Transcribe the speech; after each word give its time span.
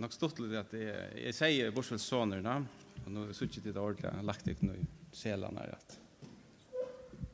nok 0.00 0.14
stort 0.16 0.40
litt 0.40 0.56
at 0.56 0.72
jeg, 0.76 1.08
jeg 1.26 1.36
sier 1.36 1.72
Borsfelds 1.76 2.06
soner, 2.08 2.40
og 2.40 3.08
nå 3.12 3.26
er 3.28 3.42
ikke 3.46 3.62
det 3.64 3.76
ordentlig, 3.76 4.08
jeg 4.08 4.16
har 4.16 4.26
lagt 4.26 4.48
ikke 4.48 4.68
noe 4.68 4.80
i 4.80 4.86
selene 5.16 5.64
her, 5.64 5.74
at 5.76 5.98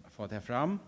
jeg 0.07 0.15
får 0.17 0.33
det 0.33 0.43
fram. 0.45 0.79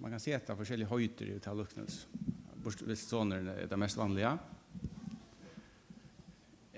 Man 0.00 0.14
kan 0.14 0.22
se 0.22 0.32
etter 0.36 0.56
forskjellige 0.56 0.90
høyter 0.90 1.32
i 1.34 1.40
talluknes. 1.42 2.04
Borsfelds 2.62 3.06
soner 3.08 3.50
er 3.56 3.68
det 3.70 3.80
mest 3.80 3.98
vanlige. 4.00 4.32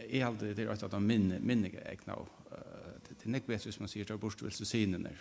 Jeg 0.02 0.20
er 0.20 0.26
alltid 0.28 0.56
det 0.56 0.66
rett 0.68 0.86
at 0.86 0.94
de 0.96 1.02
minne, 1.02 1.38
minne 1.40 1.70
egna, 1.86 2.16
det 3.12 3.28
er 3.28 3.38
ikke 3.38 3.52
bedre 3.52 3.68
hvis 3.68 3.78
man 3.80 3.90
sier 3.90 4.08
til 4.08 4.18
Borsfelds 4.18 4.64
sinene, 4.66 5.12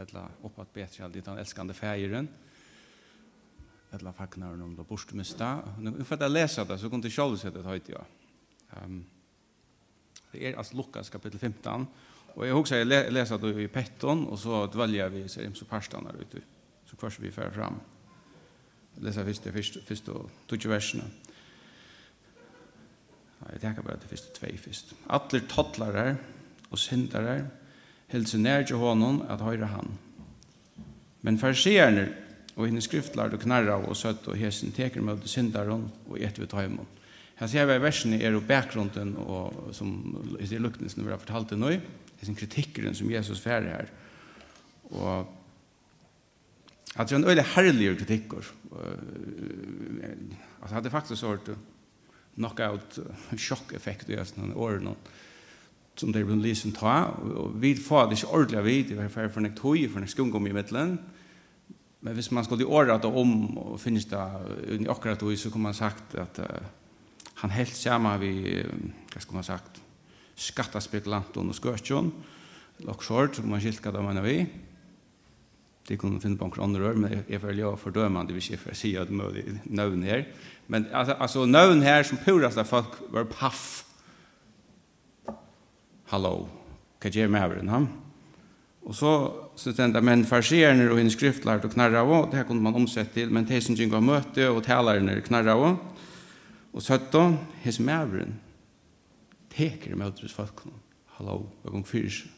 eller 0.00 0.40
oppåt 0.44 0.72
bedre, 0.74 1.12
det 1.12 1.20
er 1.22 1.28
den 1.28 1.38
elskende 1.44 1.76
feieren, 1.76 2.26
og 2.26 2.53
eller 3.94 4.12
fagnar 4.12 4.52
om 4.52 4.76
det 4.76 4.82
borstmista. 4.82 5.58
Nu 5.78 6.04
för 6.04 6.24
att 6.24 6.30
läsa 6.30 6.64
det 6.64 6.78
så 6.78 6.90
kunde 6.90 7.08
jag 7.08 7.38
se 7.38 7.50
det 7.50 7.62
höjt 7.62 7.88
ja. 7.88 8.04
Ehm 8.70 9.04
det 10.34 10.52
är 10.52 10.56
alltså 10.56 10.76
Lukas 10.76 11.10
kapitel 11.10 11.38
15 11.38 11.86
och 12.34 12.46
jag 12.46 12.54
huxar 12.54 12.76
jag 12.76 12.86
läser 12.86 13.38
det 13.38 13.62
i 13.62 13.68
Petton 13.68 14.26
och 14.26 14.38
så 14.38 14.66
dväljer 14.66 15.08
vi 15.08 15.28
så 15.28 15.40
så 15.54 15.64
parstan 15.64 16.04
där 16.04 16.20
ute. 16.20 16.46
Så 16.84 16.96
kvar 16.96 17.14
vi 17.20 17.30
för 17.30 17.50
fram. 17.50 17.74
Läsa 18.94 19.24
först 19.24 19.42
det 19.44 19.52
först 19.52 19.78
först 19.86 20.04
då 20.04 20.26
tog 20.46 20.66
verserna. 20.66 21.04
Ja, 23.38 23.46
jag 23.52 23.60
tänker 23.60 23.82
bara 23.82 23.96
det 23.96 24.08
första 24.08 24.46
två 24.46 24.46
först. 24.62 24.94
Alla 25.06 25.40
toddlare 25.48 26.16
och 26.68 26.78
syndare 26.78 27.46
hälsar 28.06 28.38
när 28.38 28.64
till 28.64 28.76
honom 28.76 29.22
att 29.28 29.40
höra 29.40 29.66
han. 29.66 29.98
Men 31.20 31.38
fariserne 31.38 32.23
og 32.54 32.68
henne 32.68 32.82
skriftlar 32.84 33.34
og 33.34 33.42
knarra 33.42 33.78
og 33.82 33.96
søtt 33.98 34.28
og 34.30 34.38
hesen 34.38 34.72
teker 34.74 35.02
med 35.02 35.22
det 35.22 35.30
syndaron 35.30 35.88
og 36.06 36.18
et 36.20 36.38
vi 36.38 36.46
tar 36.50 36.68
imot. 36.68 37.00
Her 37.34 37.50
ser 37.50 37.66
vi 37.66 37.80
versene 37.82 38.20
er 38.22 38.36
og 38.36 38.46
bakgrunden 38.46 39.16
og 39.18 39.72
som 39.74 39.90
i 40.38 40.46
det 40.46 40.60
lukten 40.62 40.90
som 40.90 41.02
vi 41.02 41.10
har 41.10 41.18
fortalt 41.22 41.50
det 41.50 41.58
nå, 41.58 41.72
det 42.14 42.28
er 42.30 42.38
kritikkeren 42.38 42.94
som 42.94 43.10
Jesus 43.10 43.42
færre 43.42 43.72
her. 43.72 43.90
Og 44.94 45.26
at 46.94 47.08
det 47.08 47.16
er 47.16 47.18
en 47.18 47.26
øyelig 47.26 47.44
herlig 47.56 47.98
kritikker. 47.98 48.52
At 50.62 50.68
det 50.68 50.76
hadde 50.76 50.94
faktisk 50.94 51.26
vært 51.26 51.50
knockout 52.36 53.00
sjokkeffekt 53.38 54.10
i 54.14 54.18
sånne 54.22 54.54
årene 54.54 54.94
som 55.98 56.10
det 56.10 56.22
er 56.22 56.26
blitt 56.26 56.42
lysen 56.42 56.72
ta, 56.74 57.04
og 57.38 57.52
vi 57.62 57.74
får 57.78 58.08
det 58.10 58.16
ikke 58.18 58.30
ordentlig 58.34 58.62
vidt, 58.66 58.88
i 58.90 58.96
hvert 58.98 59.12
fall 59.14 59.28
for 59.30 59.44
en 59.44 59.54
tog, 59.54 59.78
for 59.92 60.02
en 60.02 60.10
skungom 60.10 60.48
i 60.50 60.54
midtelen, 60.54 60.96
og 60.98 61.14
Men 62.04 62.16
hvis 62.18 62.30
man 62.36 62.44
skulle 62.44 62.68
året 62.68 63.00
det 63.00 63.08
om 63.08 63.32
og 63.58 63.80
finnes 63.80 64.04
det 64.10 64.20
i 64.76 64.84
akkurat 64.92 65.22
og 65.24 65.38
så 65.40 65.50
kunne 65.50 65.70
man 65.70 65.76
sagt 65.76 66.14
at 66.20 66.40
uh, 66.44 66.66
han 67.40 67.54
helt 67.56 67.76
sammen 67.76 68.20
vi, 68.20 68.60
hva 69.12 69.22
skulle 69.22 69.40
man 69.40 69.46
sagt, 69.46 69.80
skattaspekulanten 70.36 71.48
og 71.48 71.56
skøtjon, 71.56 72.12
loksjort, 72.84 73.38
som 73.38 73.48
man 73.48 73.62
skilt 73.62 73.80
hva 73.84 73.94
det 73.94 74.04
mener 74.04 74.26
vi. 74.26 74.36
Det 75.84 75.98
kunne 76.00 76.20
finne 76.20 76.36
på 76.40 76.48
noen 76.48 76.64
andre 76.64 76.92
men 76.96 77.24
jeg 77.28 77.40
føler 77.40 77.62
jo 77.62 77.74
fordømende 77.80 78.36
hvis 78.36 78.50
jeg 78.52 78.60
får 78.60 78.76
si 78.76 78.94
at 79.00 79.08
det 79.08 79.44
er 79.44 79.58
nøvn 79.64 80.04
her. 80.04 80.24
Men 80.68 80.88
altså, 80.92 81.16
altså 81.20 81.44
nøvn 81.48 81.82
her 81.84 82.04
som 82.04 82.20
purast 82.24 82.60
av 82.60 82.68
folk 82.68 83.00
var 83.12 83.28
paff. 83.32 83.84
Hallo, 86.12 86.48
hva 87.00 87.12
gjør 87.12 87.32
med 87.32 87.44
over 87.48 87.60
den, 87.60 87.72
ha? 87.72 87.84
Och 88.84 88.94
så 88.94 89.32
så 89.54 89.72
tända 89.72 90.00
men 90.00 90.26
og 90.32 90.92
och 90.92 91.00
inskriftlart 91.00 91.64
och 91.64 91.72
knarra 91.72 92.02
och 92.02 92.30
det 92.30 92.36
här 92.36 92.44
kunde 92.44 92.62
man 92.62 92.74
omsätta 92.74 93.12
till 93.12 93.30
men 93.30 93.46
tesen 93.46 93.74
gick 93.74 93.92
av 93.92 94.02
møte 94.02 94.48
och 94.48 94.64
talerne 94.64 95.20
knarra 95.20 95.54
och 95.56 95.78
så 96.72 96.80
sötta 96.80 97.36
his 97.62 97.78
mävren 97.78 98.40
teker 99.48 99.94
med 99.94 100.06
oss 100.06 100.32
folk. 100.32 100.52
Hallå, 101.06 101.46
jag 101.62 101.72
går 101.72 101.82
seg. 101.82 102.30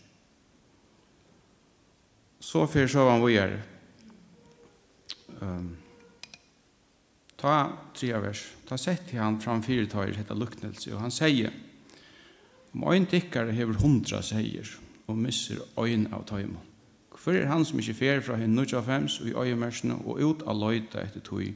Så 2.41 2.67
för 2.67 2.87
så 2.87 3.11
han 3.11 3.21
vad 3.21 3.31
gör. 3.31 3.63
Ehm 5.43 5.77
ta 7.37 7.73
tre 7.95 8.13
vers. 8.19 8.47
Ta 8.69 8.77
sett 8.79 9.09
til 9.11 9.19
han 9.19 9.41
fram 9.41 9.63
fyrtager 9.63 10.15
hetta 10.15 10.35
luktnelse 10.35 10.95
och 10.95 11.01
han 11.01 11.11
säger 11.11 11.51
om 12.73 12.93
en 12.93 13.07
tickare 13.07 13.51
hever 13.51 13.75
hundra 13.75 14.23
säger 14.23 14.86
og 15.07 15.19
misser 15.19 15.63
øyn 15.79 16.09
av 16.13 16.27
tøyma. 16.27 16.63
Hvor 17.17 17.35
er 17.35 17.49
han 17.51 17.65
som 17.65 17.79
ikke 17.81 17.95
fer 17.95 18.21
fra 18.23 18.37
henne 18.39 18.55
nødja 18.55 18.83
fems 18.87 19.21
og 19.21 19.29
i 19.29 19.35
øyemersene 19.35 19.97
og 20.05 20.21
ut 20.23 20.43
av 20.47 20.59
løyta 20.61 21.03
etter 21.03 21.25
tøy 21.25 21.55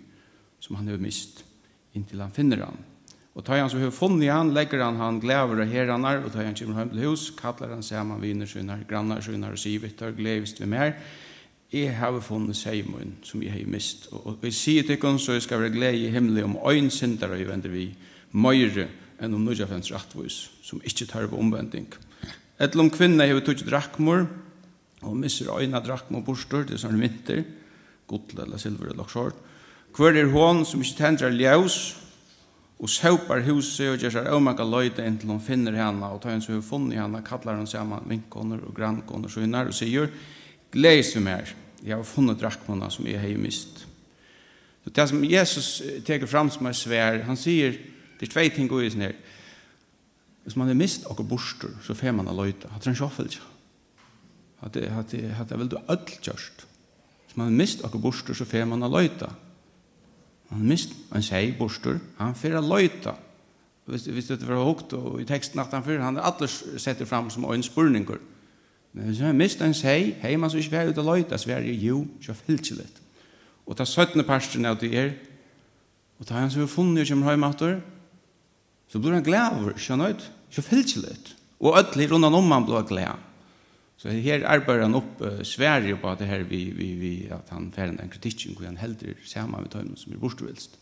som 0.60 0.76
han 0.76 0.88
har 0.88 0.98
mist 1.02 1.44
inntil 1.94 2.22
han 2.22 2.34
finner 2.34 2.64
han. 2.64 2.78
Og 3.34 3.44
tøy 3.46 3.60
han 3.60 3.70
som 3.70 3.80
har 3.82 3.92
funnet 3.94 4.32
han, 4.32 4.52
legger 4.54 4.82
han 4.82 4.98
han 4.98 5.20
glæver 5.22 5.62
og 5.62 5.70
heranar 5.70 6.24
og 6.24 6.32
tøy 6.34 6.44
han 6.44 6.56
kommer 6.58 6.82
hjem 6.82 6.94
til 6.94 7.06
hus, 7.06 7.30
kallar 7.38 7.74
han 7.76 7.86
saman 7.86 8.22
viner 8.22 8.50
sønner, 8.50 8.84
grannar 8.88 9.22
sønner 9.22 9.54
og 9.54 9.62
sivet, 9.62 9.96
tøy 9.98 10.14
glevist 10.18 10.60
vi 10.60 10.66
mer. 10.70 10.94
Jeg 11.70 11.94
har 11.94 12.18
funnet 12.20 12.58
seimun 12.58 13.14
som 13.22 13.42
jeg 13.42 13.52
har 13.54 13.70
mist. 13.70 14.08
Og 14.10 14.42
jeg 14.42 14.54
sier 14.54 14.86
til 14.86 14.98
henne 14.98 15.22
så 15.22 15.38
jeg 15.38 15.46
skal 15.46 15.62
være 15.62 15.74
glede 15.76 16.02
i 16.02 16.10
himmelen 16.10 16.50
om 16.50 16.58
øyn 16.66 16.90
syndere 16.90 17.38
jeg 17.38 17.48
vender 17.48 17.70
vi, 17.70 17.92
møyre 18.32 18.88
enn 19.20 19.34
om 19.36 19.44
nødja 19.44 19.68
fems 19.70 19.92
rattvois 19.94 20.48
som 20.66 20.82
ikke 20.82 21.06
tar 21.06 21.28
på 21.30 21.38
omvending. 21.38 21.86
Og 21.94 22.09
Etter 22.60 22.82
om 22.82 22.90
kvinna 22.92 23.24
hever 23.24 23.44
tog 23.44 23.62
drakkmor, 23.64 24.26
og 25.00 25.16
misser 25.16 25.48
øyna 25.48 25.80
drakkmor 25.80 26.24
bostor, 26.26 26.66
det 26.68 26.76
er 26.76 26.82
sånn 26.82 27.00
vinter, 27.00 27.40
gudla 28.10 28.44
eller 28.44 28.60
silver 28.60 28.90
eller 28.90 29.00
laksort. 29.00 29.38
Hver 29.96 30.18
er 30.20 30.28
hon 30.30 30.60
som 30.68 30.82
ikke 30.84 30.98
tendrar 30.98 31.32
ljøs, 31.32 31.78
og 32.80 32.88
saupar 32.88 33.42
huset 33.44 33.90
og 33.90 34.00
gjør 34.00 34.12
seg 34.14 34.28
avmakka 34.32 34.64
løyde 34.64 35.04
inntil 35.04 35.34
hun 35.34 35.42
finner 35.44 35.76
henne, 35.76 36.06
og 36.08 36.20
tar 36.22 36.32
henne 36.32 36.44
som 36.44 36.56
hun 36.56 36.64
funnet 36.64 37.00
henne, 37.00 37.20
kallar 37.24 37.58
henne 37.58 37.68
sammen 37.68 38.06
vinkoner 38.08 38.62
og 38.64 38.76
grannkoner, 38.76 39.28
så 39.28 39.44
hun 39.44 39.56
er 39.56 39.68
og 39.68 39.76
sier, 39.76 40.12
gledes 40.72 41.12
vi 41.16 41.24
mer, 41.24 41.52
jeg 41.84 41.96
har 41.96 42.06
funnet 42.08 42.40
drakmurna 42.40 42.88
som 42.92 43.08
jeg 43.08 43.20
har 43.20 43.40
mist. 43.40 43.86
Så 44.84 44.92
det 44.96 45.08
som 45.10 45.24
Jesus 45.24 45.68
teker 46.06 46.28
fram 46.28 46.48
som 46.52 46.68
er 46.68 46.76
svær, 46.76 47.20
han 47.26 47.40
sier, 47.40 47.76
det 48.20 48.28
er 48.28 48.32
tvei 48.32 48.48
ting 48.52 48.68
gode 48.68 48.88
i 48.88 48.92
sin 48.92 49.04
her, 49.04 49.16
Hvis 50.44 50.56
man 50.56 50.68
er 50.68 50.78
mist 50.78 51.04
og 51.06 51.20
borster, 51.28 51.72
så 51.84 51.94
fer 51.94 52.12
man 52.16 52.28
a 52.28 52.34
løyta. 52.34 52.70
Hatt 52.72 52.86
er 52.86 52.94
en 52.94 52.98
sjåfelg. 52.98 53.36
Hatt 54.60 55.52
er 55.52 55.60
vel 55.60 55.70
du 55.70 55.76
öll 55.80 56.16
kjørst. 56.20 56.66
Hvis 57.26 57.36
man 57.36 57.52
er 57.52 57.58
mist 57.60 57.84
og 57.84 58.00
borster, 58.02 58.34
så 58.34 58.44
fer 58.48 58.64
man 58.64 58.82
a 58.82 58.88
løyta. 58.88 59.28
Han 60.50 60.66
mist 60.66 60.96
en 61.14 61.22
seg 61.22 61.54
borster, 61.58 62.00
han 62.18 62.34
fer 62.34 62.56
a 62.58 62.62
løyta. 62.64 63.14
Hvis, 63.90 64.06
hvis 64.06 64.26
det 64.30 64.48
var 64.48 64.64
hukt 64.64 64.92
og 64.94 65.20
i 65.22 65.26
teksten 65.26 65.60
at 65.62 65.72
han 65.74 65.84
fyrir, 65.84 66.02
han 66.02 66.18
er 66.18 66.26
allers 66.26 66.60
setter 66.78 67.06
fram 67.06 67.30
som 67.30 67.46
øyn 67.46 67.62
spurningur. 67.62 68.18
Men 68.92 69.06
hvis 69.06 69.22
han 69.22 69.38
mist 69.38 69.62
en 69.62 69.74
seg, 69.74 70.16
hei 70.22 70.36
man 70.36 70.50
så 70.50 70.58
ikke 70.58 70.74
fer 70.74 70.90
ut 70.90 70.98
a 70.98 71.06
løyta, 71.06 71.38
så 71.38 71.52
er 71.54 71.66
jo 71.70 72.04
sjåfelgjellet. 72.22 73.00
Og 73.66 73.78
ta 73.78 73.86
17. 73.86 74.24
parsten 74.26 74.66
av 74.66 74.78
det 74.80 74.90
er, 74.98 75.12
og 76.18 76.26
ta 76.26 76.34
han 76.38 76.50
som 76.50 76.62
er 76.62 76.70
funnet 76.70 77.06
og 77.06 77.12
kommer 77.12 77.30
høymater, 77.30 77.78
så 78.90 78.98
blir 78.98 79.14
han 79.14 79.26
glæver, 79.26 79.76
skjønner 79.78 80.14
ut, 80.14 80.24
så 80.50 80.64
fylselig. 80.66 81.16
Og 81.60 81.78
ødelig 81.78 82.10
rundt 82.10 82.26
om 82.26 82.52
han 82.52 82.66
blir 82.66 82.86
glæver. 82.88 83.26
Så 84.00 84.08
her 84.16 84.46
arbeider 84.48 84.86
han 84.86 84.96
opp 84.96 85.20
uh, 85.20 85.42
Sverige 85.44 85.98
på 86.00 86.08
at 86.08 86.22
det 86.22 86.30
her 86.30 86.46
vi, 86.48 86.62
vi, 86.72 86.86
vi, 86.96 87.12
at 87.28 87.50
han 87.52 87.68
færer 87.72 87.92
den 87.98 88.08
kritikken 88.08 88.56
hvor 88.56 88.64
han 88.64 88.80
helder 88.80 89.18
sammen 89.28 89.60
med 89.60 89.68
tøymen 89.74 89.98
som 90.00 90.14
er 90.14 90.22
bortvilst. 90.22 90.78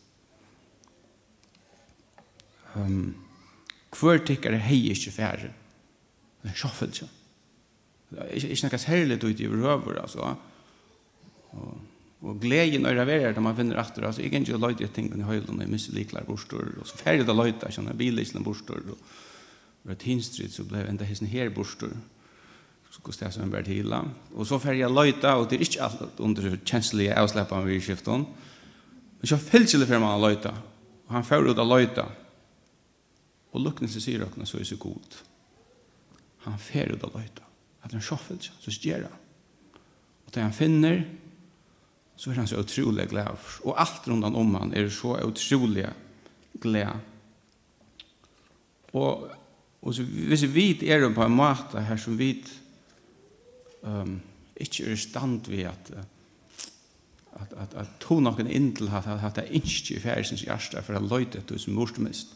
Um, 2.78 3.16
hver 3.90 4.22
det 4.22 4.60
hei 4.68 4.84
ikke 4.92 5.10
færre. 5.10 5.50
Det 6.42 6.52
er 6.52 6.54
sjoffelt, 6.54 7.02
ja. 7.02 7.08
Det 8.10 8.22
er 8.22 8.46
ikke 8.54 8.68
noe 8.70 8.80
særlig 8.80 9.18
ut 9.24 9.40
i 9.42 9.48
røver, 9.50 9.98
altså. 10.00 10.34
Og, 11.50 11.80
Og 12.22 12.40
gleden 12.42 12.86
øyre 12.86 13.06
verer 13.06 13.32
det 13.32 13.42
man 13.42 13.54
finner 13.56 13.78
etter, 13.78 14.06
altså 14.06 14.22
jeg 14.22 14.32
kan 14.32 14.42
ikke 14.42 14.58
løyde 14.58 14.84
et 14.84 14.94
ting 14.94 15.12
i 15.14 15.22
høylen, 15.22 15.60
jeg 15.60 15.70
misser 15.70 15.94
likler 15.94 16.24
bostor, 16.26 16.66
og 16.80 16.86
så 16.86 16.98
ferdig 16.98 17.26
det 17.26 17.36
løyde 17.36 17.62
jeg, 17.62 17.76
kjenner 17.76 17.94
at 17.94 17.98
bilislen 17.98 18.44
borstår, 18.44 18.80
og 19.84 19.92
et 19.94 20.02
hinstrid 20.02 20.50
så 20.50 20.64
ble 20.66 20.82
enda 20.88 21.06
hesten 21.06 21.30
her 21.30 21.52
bostor, 21.54 21.94
så 22.90 23.04
går 23.04 23.14
det 23.20 23.30
som 23.34 23.44
en 23.44 23.52
vært 23.52 23.70
hila. 23.70 24.00
Og 24.34 24.48
så 24.48 24.58
ferdig 24.58 24.80
jeg 24.82 24.90
løyde, 24.90 25.30
og 25.30 25.46
det 25.46 25.58
er 25.58 25.64
ikke 25.68 25.84
alt 25.86 26.18
under 26.18 26.56
kjenslige 26.66 27.14
avslappene 27.14 27.66
vi 27.68 27.78
i 27.78 27.98
men 29.18 29.26
så 29.26 29.36
fyllt 29.36 29.50
fylselig 29.50 29.86
fyrir 29.88 30.02
man 30.02 30.20
løyde, 30.22 30.52
og 31.06 31.14
han 31.14 31.24
fyrir 31.26 31.50
ut 31.50 31.58
av 31.58 31.66
løyde, 31.66 32.04
og 33.52 33.62
lukkene 33.64 33.90
seg 33.90 34.02
sier 34.04 34.22
dere, 34.22 34.46
så 34.46 34.60
er 34.60 34.66
så 34.68 34.76
god. 34.78 35.16
Han 36.44 36.58
fyrir 36.58 36.94
ut 36.94 37.06
av 37.06 37.16
løyde, 37.16 37.46
at 37.82 37.92
han 37.92 38.02
så 38.02 38.14
sjåfylselig, 38.14 38.60
så 38.62 38.74
skjer 38.74 39.08
han. 39.08 39.16
Og 40.26 40.34
det 40.34 40.44
han 40.44 40.54
finner, 40.54 41.02
så 42.18 42.30
er 42.30 42.40
han 42.40 42.48
så 42.50 42.58
utrolig 42.58 43.06
glad. 43.08 43.38
Og 43.62 43.76
alt 43.78 44.08
rundt 44.10 44.26
om 44.26 44.54
han 44.58 44.74
er 44.74 44.88
så 44.90 45.14
utrolig 45.22 45.86
glad. 46.60 46.98
Og, 48.92 49.28
og 49.82 49.94
så, 49.94 50.02
hvis 50.02 50.46
vi 50.54 50.70
er 50.90 51.06
på 51.14 51.24
en 51.24 51.36
måte 51.38 51.82
her 51.86 51.96
som 51.96 52.18
vi 52.18 52.32
um, 53.82 54.18
ikke 54.56 54.86
er 54.86 54.96
i 54.96 54.96
stand 54.96 55.46
ved 55.50 55.68
at 55.70 55.92
at 57.38 57.52
at 57.54 57.74
at 57.78 57.90
to 58.00 58.20
nokon 58.20 58.50
inn 58.50 58.72
til 58.74 58.88
at 58.90 59.04
hat 59.04 59.38
er 59.38 59.52
ikke 59.54 59.94
i 59.94 60.00
færsens 60.00 60.42
hjerte 60.42 60.82
for 60.82 60.98
å 60.98 61.04
løyte 61.04 61.42
til 61.46 61.60
som 61.60 61.74
morsmist 61.74 62.34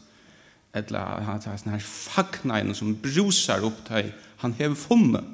eller 0.73 1.21
han 1.21 1.41
har 1.43 1.57
sånn 1.57 1.73
her 1.73 1.83
fagnein 1.83 2.73
som 2.75 2.95
brusar 2.95 3.65
opp 3.65 3.83
til 3.89 4.13
han 4.41 4.55
hever 4.57 4.75
funnet 4.79 5.25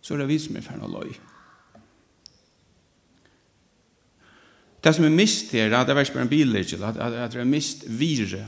så 0.00 0.14
er 0.14 0.22
det 0.22 0.30
vi 0.30 0.38
som 0.38 0.56
er 0.56 0.64
ferdig 0.64 0.88
å 0.88 0.94
løy 0.94 1.12
Det 4.80 4.94
som 4.96 5.04
er 5.04 5.12
mist 5.12 5.52
her, 5.52 5.68
det 5.68 5.92
er 5.92 5.98
vært 5.98 6.12
bare 6.14 6.24
en 6.24 6.30
billigel, 6.32 6.84
at 6.84 6.96
at 6.96 7.32
det 7.32 7.40
er 7.40 7.48
mist 7.48 7.84
vire. 7.86 8.46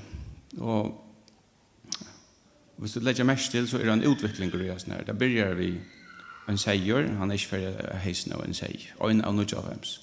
Og 0.58 0.98
hvis 2.76 2.92
du 2.92 3.00
legger 3.00 3.24
mest 3.24 3.50
til, 3.50 3.68
så 3.68 3.78
er 3.78 3.84
det 3.84 3.92
en 3.92 4.10
utvikling 4.10 4.54
i 4.54 4.70
oss 4.70 4.88
her. 4.88 5.04
Da 5.04 5.12
begynner 5.12 5.54
vi 5.54 5.74
en 6.48 6.58
seier, 6.58 7.06
han 7.18 7.30
er 7.30 7.38
ikke 7.38 7.48
ferdig 7.48 8.00
heisen 8.02 8.32
av 8.32 8.42
en 8.44 8.54
seier, 8.54 8.88
og 8.98 9.10
en 9.10 9.24
av 9.24 9.34
noe 9.34 9.56
av 9.56 9.68
hems. 9.70 10.00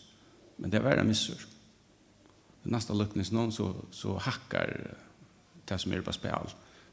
Men 0.58 0.72
det 0.72 0.80
er 0.80 0.86
verre 0.86 1.04
missur. 1.04 1.46
neste 2.64 2.94
lukknes 2.94 3.32
noen, 3.32 3.52
så, 3.52 3.74
så 3.92 4.18
hakkar 4.20 4.96
det 5.68 5.80
som 5.80 5.94
er 5.94 6.02
på 6.02 6.14
spil. 6.14 6.52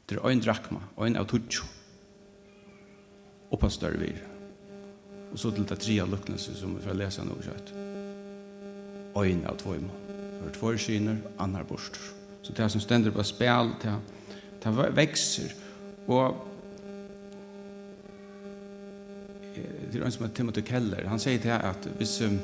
Det 0.09 0.17
er 0.17 0.29
en 0.29 0.41
drakma, 0.41 0.79
en 0.97 1.17
av 1.17 1.27
tutsjo. 1.27 1.65
Og 3.51 3.59
på 3.59 3.69
større 3.69 3.99
vir. 3.99 4.23
Og 5.31 5.39
så 5.39 5.51
til 5.51 5.67
det 5.67 5.79
tria 5.79 6.05
lukknes 6.05 6.49
som 6.55 6.75
vi 6.75 6.83
får 6.83 6.97
lese 6.97 7.23
noe 7.27 7.43
kjøtt 7.43 7.86
ein 9.23 9.45
av 9.49 9.57
tvøym. 9.61 9.87
Hver 10.41 10.53
tvøy 10.55 10.77
syner, 10.81 11.21
annar 11.41 11.65
bort. 11.67 11.97
Så 12.41 12.53
det 12.55 12.69
som 12.71 12.81
stender 12.81 13.11
på 13.11 13.25
spel, 13.27 13.73
det, 13.81 13.95
det 14.63 14.91
vekser. 14.95 15.55
Og 16.07 16.43
det 19.57 19.99
er 19.99 20.05
en 20.05 20.13
som 20.13 20.25
heter 20.25 20.35
Timothy 20.37 20.63
Keller, 20.67 21.07
han 21.09 21.21
sier 21.21 21.41
til 21.41 21.53
at 21.55 21.87
hvis, 21.97 22.19
um, 22.27 22.37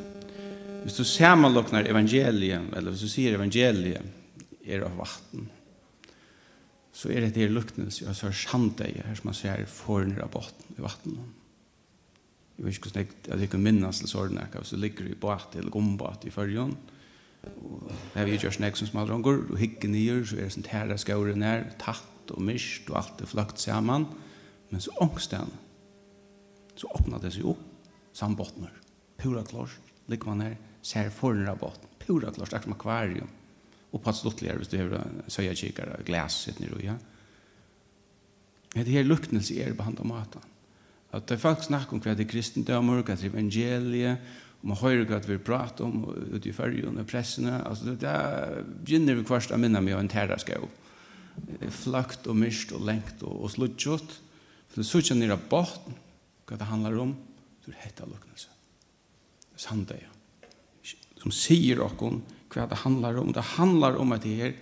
hvis 0.84 0.98
du 0.98 1.04
samanloknar 1.06 1.86
evangeliet, 1.90 2.72
eller 2.74 2.94
hvis 2.94 3.06
du 3.06 3.12
sier 3.12 3.38
evangeliet 3.38 4.66
er 4.66 4.86
av 4.88 4.98
vatten, 4.98 5.50
så 6.94 7.12
er 7.12 7.26
det 7.26 7.36
det 7.36 7.52
luktna 7.52 7.90
så 7.92 8.14
så 8.14 8.32
sier 8.32 8.70
det 8.80 9.06
her 9.06 9.16
som 9.18 9.30
man 9.30 9.38
ser 9.38 9.66
forner 9.70 10.24
av 10.24 10.32
botten 10.34 10.78
i 10.78 10.84
vattnet. 10.84 11.43
Jeg 12.58 12.66
vet 12.66 12.76
ikke 12.78 12.90
hvordan 12.90 13.06
jeg, 13.08 13.40
jeg 13.42 13.50
kan 13.50 13.64
minnes 13.66 14.00
til 14.00 14.10
sånne 14.10 14.46
hvis 14.54 14.74
så 14.74 14.78
ligger 14.78 15.08
i 15.10 15.18
båt 15.18 15.56
eller 15.58 15.74
gombåt 15.74 16.28
i 16.30 16.34
førjen, 16.34 16.76
og 17.44 17.90
her 18.14 18.28
vi 18.28 18.38
gjør 18.38 18.56
snakk 18.56 18.78
som 18.80 18.88
smadronger, 18.88 19.42
og 19.52 19.60
hikker 19.60 19.92
nye, 19.92 20.22
så 20.26 20.38
er 20.38 20.48
det 20.48 20.56
sånn 20.56 20.68
tæra 20.68 20.98
skauren 21.02 21.44
her, 21.44 21.66
tatt 21.82 22.32
og 22.32 22.44
mist, 22.46 22.88
og 22.92 23.02
alt 23.02 23.24
er 23.24 23.32
flakt 23.32 23.60
sammen, 23.60 24.06
men 24.70 24.84
så 24.84 24.94
ångsten, 25.04 25.52
så 26.80 26.92
åpner 26.96 27.20
det 27.24 27.34
seg 27.36 27.50
opp, 27.52 27.66
sambotner, 28.16 28.72
pura 29.20 29.44
klart, 29.50 29.76
ligger 30.12 30.32
man 30.32 30.46
her, 30.46 30.56
ser 30.86 31.12
foran 31.14 31.58
botten. 31.60 31.90
pura 32.04 32.32
klart, 32.32 32.54
akkurat 32.54 32.70
som 32.70 32.78
akvarium, 32.78 33.30
og 33.92 34.02
på 34.02 34.10
et 34.10 34.22
sluttligere, 34.22 34.58
hvis 34.58 34.72
du 34.72 34.78
har 34.78 35.28
søyakikere, 35.28 36.04
glas, 36.06 36.44
sitt 36.46 36.60
nere, 36.60 36.80
ja. 36.84 36.96
Det 38.74 38.90
her 38.90 39.06
lukknelse 39.06 39.60
er 39.62 39.76
behandlet 39.78 40.08
maten 40.08 40.53
At 41.14 41.28
det 41.30 41.40
folk 41.42 41.62
snakker 41.66 41.96
om 41.96 42.02
hva 42.02 42.16
det 42.18 42.26
er 42.26 42.32
kristendømmer, 42.32 43.04
hva 43.04 43.16
det 43.16 43.28
er 43.28 43.32
evangeliet, 43.32 44.32
og 44.62 44.70
man 44.72 44.80
hører 44.80 45.06
hva 45.10 45.20
vi 45.28 45.38
prater 45.44 45.86
om 45.86 46.06
ute 46.08 46.50
i 46.50 46.56
fyrjun 46.56 47.02
og 47.02 47.10
pressene. 47.10 47.60
Altså, 47.68 47.94
det 48.00 48.14
begynner 48.86 49.20
vi 49.20 49.26
kvarst 49.28 49.52
å 49.54 49.60
minne 49.60 49.82
meg 49.84 49.98
av 49.98 50.04
en 50.06 50.12
terraskau. 50.12 50.70
Flakt 51.84 52.30
og 52.32 52.38
mist 52.40 52.72
og 52.74 52.86
lengt 52.88 53.26
og, 53.28 53.44
og 53.44 53.52
sluttkjort. 53.54 54.16
Så 54.72 54.80
det 54.80 54.88
sutja 54.88 55.18
nere 55.18 55.38
botten, 55.38 55.98
hva 56.48 56.58
det 56.58 56.70
handlar 56.70 56.96
om, 57.04 57.12
så 57.64 57.74
er 57.74 57.82
hetta 57.84 58.08
lukknelse. 58.08 58.50
Sanda, 59.60 60.00
ja. 60.00 60.10
Som 61.22 61.32
sier 61.36 61.84
okkur 61.84 62.22
hva 62.54 62.66
det 62.72 62.82
handlar 62.82 63.20
om. 63.20 63.30
Det 63.36 63.44
handlar 63.58 64.00
om 64.02 64.16
at 64.16 64.26
det 64.26 64.38
er 64.48 64.56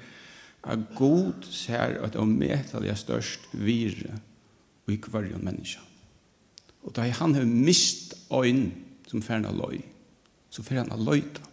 at 0.61 0.83
god 0.97 1.47
ser 1.49 1.95
at 2.03 2.13
det 2.13 2.19
er 2.19 2.25
ometelig 2.25 2.97
størst 3.01 3.47
vire 3.53 4.19
i 4.89 4.97
varje 5.13 5.39
menneska. 5.41 5.90
Og 6.85 6.93
da 6.95 7.05
han 7.05 7.35
har 7.35 7.45
mist 7.45 8.15
øyn 8.33 8.71
som 9.07 9.23
ferna 9.23 9.51
løy, 9.53 9.81
så 10.51 10.63
fer 10.63 10.81
han 10.81 10.91
av 10.91 11.01
løyta. 11.03 11.43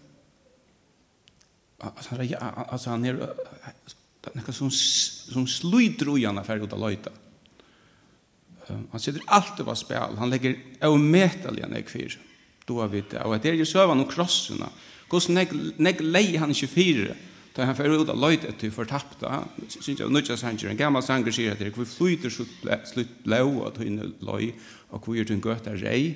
Altså, 1.78 2.16
han, 2.16 2.34
altså, 2.40 2.90
han 2.90 3.04
er 3.06 3.18
noe 4.34 4.54
som, 4.54 4.70
som 4.70 5.46
sluidr 5.46 6.10
ui 6.10 6.24
han 6.26 6.40
fer 6.46 6.64
ut 6.64 6.74
av 6.74 6.82
løyta. 6.82 7.12
Han 8.68 9.00
sitter 9.00 9.24
alltid 9.32 9.64
på 9.64 9.76
spjall, 9.78 10.18
han 10.20 10.32
legger 10.32 10.58
avmetelig 10.84 11.64
han 11.64 11.76
ikke 11.78 11.94
fyrir. 11.94 12.18
Du 12.68 12.80
har 12.82 12.90
vitt 12.92 13.14
det. 13.14 13.22
Og 13.24 13.38
det 13.40 13.54
er 13.54 13.56
jo 13.56 13.68
søvann 13.68 14.02
om 14.02 14.10
krossene. 14.10 14.68
Hvordan 15.08 15.38
nek, 15.38 15.54
nek 15.80 16.02
lei 16.04 16.36
han 16.36 16.52
ikke 16.52 16.68
fire? 16.68 17.14
det 17.14 17.37
Da 17.58 17.66
han 17.66 17.74
fer 17.74 17.90
ut 17.90 18.06
av 18.06 18.18
løyt 18.22 18.44
etter 18.46 18.70
fortapta, 18.70 19.40
synes 19.66 19.98
jeg, 19.98 20.10
nødja 20.14 20.36
sanger, 20.38 20.70
en 20.70 20.78
gammal 20.78 21.02
sanger 21.02 21.34
sier 21.34 21.56
at 21.56 21.62
vi 21.64 21.86
flyter 21.90 22.30
slutt 22.30 23.24
lau 23.26 23.64
at 23.66 23.80
hun 23.82 23.98
løy, 24.22 24.52
og 24.94 25.02
hvor 25.02 25.18
er 25.18 25.26
til 25.26 25.40
en 25.40 25.42
gøtta 25.42 25.74
rei, 25.80 26.12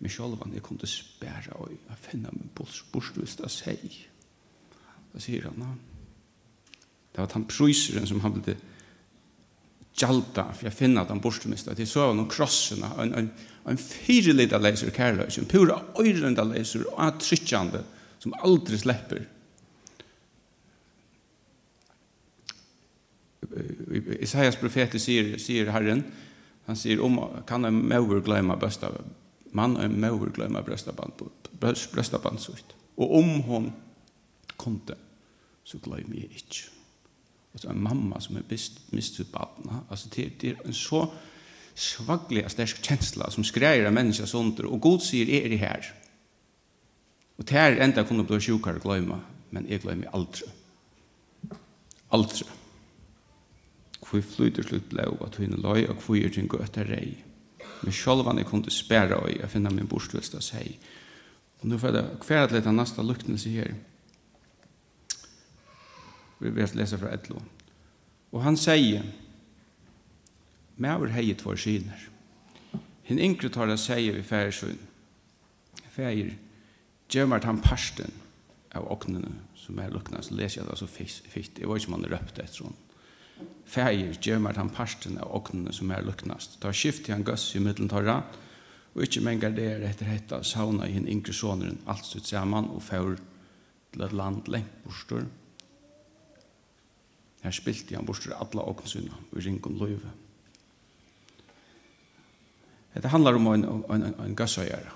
men 0.00 0.12
sjolvan 0.12 0.56
jeg 0.56 0.64
kunne 0.64 0.88
spæra 0.88 1.58
og 1.60 1.74
jeg 1.74 2.00
finna 2.00 2.32
min 2.32 2.48
bortsvist 2.56 3.44
av 3.44 3.52
seg. 3.52 3.84
Da 5.12 5.20
sier 5.20 5.44
han, 5.50 5.76
det 7.12 7.20
var 7.20 7.36
han 7.36 7.46
prøyseren 7.48 8.08
som 8.08 8.24
han 8.24 8.40
ble 8.40 8.56
gjalda, 10.00 10.48
for 10.56 10.70
jeg 10.70 10.80
finna 10.80 11.04
at 11.04 11.12
han 11.12 11.20
bortsvist 11.20 11.68
av, 11.68 11.76
til 11.76 11.92
så 11.92 12.08
var 12.08 12.16
noen 12.16 12.32
krossene, 12.32 12.88
en, 13.04 13.14
en, 13.20 13.32
en 13.68 13.84
fyrelita 13.84 14.64
leser 14.64 14.96
kærløys, 14.96 15.36
en 15.40 15.52
pura 15.52 15.82
øyrenda 16.00 16.48
leser, 16.48 16.88
og 16.88 17.04
en 17.04 17.20
trykkjande, 17.20 17.84
som 18.24 18.36
aldri 18.40 18.80
slipper, 18.80 19.26
Isaias 24.20 24.58
profeten 24.60 25.00
sier, 25.00 25.36
sier 25.42 25.70
Herren, 25.74 26.04
han 26.66 26.78
sier, 26.78 27.02
om, 27.04 27.18
kan 27.46 27.64
en 27.64 27.82
mauer 27.88 28.22
glemme 28.26 28.56
bøsta, 28.58 28.90
man 29.56 29.76
en 29.80 29.98
mauer 30.02 30.32
glemme 30.34 30.62
brøstaband 30.66 32.40
sitt. 32.42 32.74
Og 32.96 33.18
om 33.20 33.30
hon 33.46 33.68
kom 34.56 34.80
det, 34.88 34.98
så 35.64 35.78
glemme 35.82 36.18
jeg 36.18 36.30
ikke. 36.40 36.72
så 37.56 37.70
en 37.72 37.80
mamma 37.80 38.20
som 38.20 38.36
er 38.36 38.44
mistet 38.92 39.30
badna, 39.32 39.80
altså 39.90 40.10
det, 40.12 40.26
det 40.40 40.50
er 40.50 40.66
en 40.66 40.74
så 40.76 41.06
svaglig 41.76 42.44
og 42.44 42.50
stersk 42.52 42.82
kjensla 42.84 43.30
som 43.32 43.44
skreier 43.44 43.86
av 43.88 43.94
menneskers 43.96 44.34
under, 44.36 44.68
og 44.68 44.80
god 44.80 45.00
sier, 45.04 45.28
er 45.28 45.48
det 45.48 45.60
her. 45.60 45.88
Og 47.36 47.48
det 47.48 47.56
her 47.56 47.80
enda 47.84 48.04
kunne 48.04 48.24
bli 48.28 48.40
sjukere 48.40 48.80
glemme, 48.80 49.20
men 49.52 49.68
jeg 49.68 49.84
glemme 49.84 50.12
aldri. 50.16 50.48
Aldri 52.16 52.45
hvor 54.06 54.22
flyter 54.22 54.62
slutt 54.62 54.88
blå 54.90 55.16
at 55.26 55.38
hun 55.40 55.58
løy, 55.58 55.86
og 55.90 55.98
hvor 56.04 56.16
er 56.18 56.30
din 56.30 56.50
gøte 56.50 56.84
rei. 56.86 57.16
Men 57.82 57.92
sjølvan 57.92 58.38
jeg 58.38 58.46
kunne 58.46 58.70
spære 58.70 59.18
og 59.18 59.30
jeg 59.32 59.50
finner 59.50 59.74
min 59.74 59.88
borstvelst 59.90 60.36
av 60.38 60.44
seg. 60.46 60.78
Og 61.60 61.68
nå 61.70 61.78
får 61.80 61.96
jeg 61.96 62.18
kværet 62.22 62.54
litt 62.54 62.68
av 62.68 62.76
neste 62.76 63.02
luktelse 63.02 63.52
her. 63.52 63.74
Vi 66.38 66.52
vil 66.52 66.76
lese 66.76 66.98
fra 67.00 67.12
Edlo. 67.16 67.40
Og 68.32 68.42
han 68.44 68.58
sier, 68.60 69.04
Mæver 70.76 71.08
hei 71.14 71.32
två 71.32 71.54
syner. 71.56 72.02
Hinn 73.08 73.20
yngre 73.22 73.48
tar 73.48 73.70
det 73.70 73.78
sier 73.80 74.12
vi 74.12 74.24
færesøyn. 74.26 74.80
Fæger, 75.94 76.34
gjemmert 77.08 77.46
han 77.48 77.62
parsten 77.64 78.12
av 78.76 78.84
åknene 78.92 79.30
som 79.56 79.78
er 79.80 79.94
lukkna, 79.94 80.20
så 80.20 80.36
leser 80.36 80.60
jeg 80.60 80.68
det 80.68 80.76
så 80.78 80.88
fitt. 80.90 81.56
Jeg 81.56 81.70
var 81.70 81.80
ikke 81.80 81.94
man 81.94 82.04
røpte 82.10 82.44
etter 82.44 82.60
sånn. 82.60 82.76
Fægir 83.66 84.14
gjør 84.22 84.40
meg 84.40 84.54
den 84.56 84.70
parten 84.70 85.18
av 85.20 85.32
åknene 85.36 85.72
som 85.74 85.90
er 85.90 86.04
luknast. 86.06 86.60
Ta 86.62 86.70
skift 86.72 87.04
til 87.04 87.16
han 87.16 87.24
gøss 87.26 87.48
i 87.54 87.60
middelen 87.60 87.90
middeltorra, 87.90 88.20
og 88.94 89.02
ikke 89.04 89.24
mengar 89.26 89.52
det 89.52 89.66
er 89.68 89.82
etter 89.84 90.08
hetta 90.08 90.38
sauna 90.46 90.86
i 90.86 90.94
hinn 90.94 91.08
yngre 91.10 91.34
soneren 91.36 91.82
alt 91.90 92.06
stutt 92.06 92.30
saman 92.30 92.70
og 92.72 92.84
fær 92.86 93.16
til 93.92 94.04
et 94.06 94.14
land 94.16 94.48
lengt 94.48 94.78
bostor. 94.84 95.26
Her 97.42 97.52
spilte 97.52 97.98
han 97.98 98.06
bostor 98.08 98.38
alla 98.38 98.64
åknsyna 98.70 99.18
og 99.32 99.42
ringon 99.44 99.76
løyve. 99.82 100.14
Det 102.96 103.10
handlar 103.12 103.36
om 103.36 103.46
en, 103.52 103.64
en, 103.64 104.02
en, 104.02 104.14
en 104.24 104.36
gassøyere. 104.36 104.94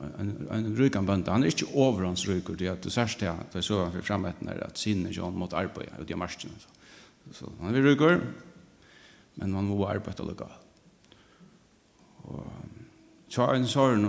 En, 0.00 0.30
en 0.54 0.76
rykan 0.78 1.06
bønda. 1.06 1.32
Han 1.32 1.42
er 1.42 1.50
ikke 1.50 1.72
over 1.74 2.06
hans 2.06 2.22
ryker. 2.28 2.54
Det 2.54 2.68
er 2.68 2.76
at 2.76 2.84
du 2.84 2.90
sørst 2.90 3.18
til 3.18 3.28
han, 3.28 3.42
det 3.50 3.58
er 3.58 3.66
så 3.66 3.80
han 3.82 3.92
for 3.92 4.06
fremheten 4.06 4.48
er 4.48 4.62
at 4.64 4.78
sinne 4.78 5.10
John 5.10 5.34
mot 5.36 5.52
arbeid, 5.52 5.90
og 5.98 6.06
de 6.06 6.14
er 6.14 6.20
marsjen. 6.20 6.54
Så. 6.58 6.79
Så 7.34 7.50
han 7.60 7.76
er 7.76 7.84
rykker, 7.84 8.20
men 9.40 9.54
man 9.54 9.68
må 9.68 9.78
arbeide 9.86 10.24
og 10.24 10.32
lukke. 10.32 10.48
Og 12.30 12.46
tja 13.30 13.46
en 13.54 13.68
sånn 13.70 14.08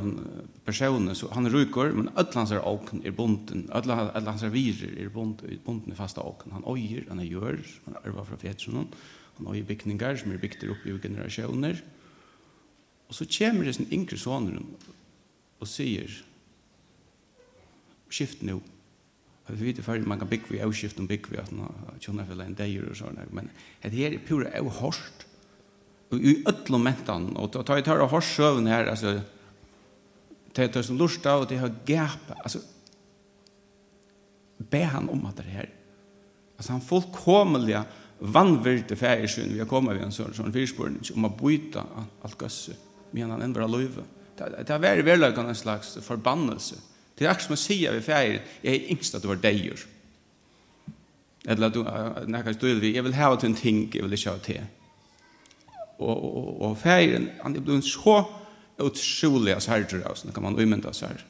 person, 0.66 1.10
så 1.18 1.30
han 1.36 1.50
rykker, 1.52 1.94
men 1.98 2.10
alle 2.16 2.34
hans 2.34 2.54
er 2.56 2.66
åken 2.66 3.04
er 3.06 3.14
bunden, 3.16 3.68
alle, 3.76 3.98
alle 4.10 4.34
hans 4.34 4.46
er 4.46 4.54
virer 4.54 4.96
er 4.98 5.12
bunden, 5.14 5.62
bunden 5.66 5.94
er 5.94 6.00
fasta 6.00 6.26
åken. 6.26 6.56
Han 6.58 6.66
øyer, 6.66 7.06
han 7.10 7.22
er 7.22 7.30
gjør, 7.30 7.62
han 7.86 7.98
er 7.98 8.10
arver 8.10 8.28
fra 8.32 8.40
fetsen, 8.42 8.88
han 9.38 9.52
øyer 9.54 9.68
bygninger 9.70 10.22
som 10.24 10.34
er 10.34 10.42
bygd 10.42 10.66
opp 10.74 10.88
i 10.88 10.98
generasjoner. 11.06 11.84
Og 13.12 13.16
så 13.18 13.28
kommer 13.28 13.68
det 13.68 13.76
sin 13.76 13.92
yngre 13.92 14.18
sånner 14.18 14.62
og 15.62 15.70
sier, 15.70 16.10
skift 18.12 18.42
nå, 18.44 18.58
Og 19.48 19.60
vi 19.60 19.66
vet 19.66 19.76
för 19.76 19.84
færdig, 19.84 20.08
man 20.08 20.20
kan 20.20 20.28
bygga 20.28 20.46
vi 20.50 20.60
avskift 20.60 21.00
och 21.00 21.06
bygga 21.06 21.28
vi 21.30 21.38
att 21.38 22.02
tjona 22.02 22.26
för 22.26 22.42
en 22.42 22.54
dag 22.54 22.90
och 22.90 22.98
sånne, 22.98 23.26
men 23.32 23.50
det 23.82 23.90
här 23.90 24.14
är 24.14 24.20
pura 24.28 24.60
av 24.60 24.68
Och 24.68 26.18
og 26.18 26.20
i 26.20 26.44
ødlo 26.48 26.78
mentan, 26.78 27.38
Och 27.38 27.66
ta 27.66 27.78
ett 27.78 27.86
tar 27.86 28.00
av 28.00 28.22
sövn 28.22 28.68
här. 28.68 28.86
Alltså, 28.86 29.22
ta 30.54 30.64
i 30.64 30.68
tar 30.68 30.82
som 30.82 30.98
lursta, 30.98 31.36
og 31.36 31.50
det 31.50 31.58
har 31.58 31.76
gap, 31.86 32.32
Alltså, 32.44 32.60
be 34.58 34.84
han 34.84 35.10
om 35.10 35.26
att 35.26 35.38
det 35.38 35.44
här. 35.44 35.70
Alltså 36.58 36.72
han 36.72 36.82
fullkomliga 36.82 37.86
vannvirte 38.20 38.96
färgsyn. 38.96 39.54
vi 39.54 39.60
har 39.60 39.68
kommit 39.68 39.98
vi 39.98 40.04
en 40.04 40.12
sån, 40.12 40.34
sån 40.34 40.54
fyrspårning 40.54 41.02
om 41.16 41.26
att 41.26 41.42
byta 41.42 41.84
allt 42.22 42.42
gøsse, 42.42 42.74
men 43.12 43.32
han 43.32 43.42
ändrar 43.42 43.68
løyve. 43.68 44.04
Det, 44.38 44.64
det 44.68 44.78
varit 44.78 45.06
väldigt 45.06 45.38
en 45.38 45.56
slags 45.56 45.98
förbannelse 46.02 46.76
Det 47.22 47.28
er 47.28 47.36
akkurat 47.36 47.52
som 47.52 47.54
å 47.54 47.62
si 47.62 47.76
av 47.86 47.94
i 47.94 48.02
ferie, 48.02 48.40
jeg 48.66 48.80
er 48.80 48.94
yngst 48.96 49.14
at 49.14 49.22
du 49.22 49.28
var 49.30 49.38
deier. 49.44 49.78
Eller 51.46 51.68
at 51.68 51.76
du, 51.76 51.84
nekkast 52.26 52.58
du 52.58 52.66
stod, 52.66 52.86
jeg 52.90 53.06
vil 53.06 53.14
hava 53.14 53.38
til 53.38 53.52
en 53.52 53.58
ting, 53.60 53.84
jeg 53.94 54.02
vil 54.08 54.16
ikke 54.18 54.34
ha 54.34 54.42
til. 54.42 54.64
Og, 56.02 56.16
og, 56.16 56.50
og 56.66 56.74
feiren, 56.82 57.30
han 57.44 57.54
er 57.54 57.62
blevet 57.62 57.86
så 57.86 58.24
utrolig 58.82 59.54
av 59.54 59.62
særger 59.62 60.02
av, 60.02 60.18
sånn 60.18 60.34
kan 60.34 60.48
man 60.48 60.58
umynda 60.58 60.90
av 60.90 60.98
særger. 60.98 61.22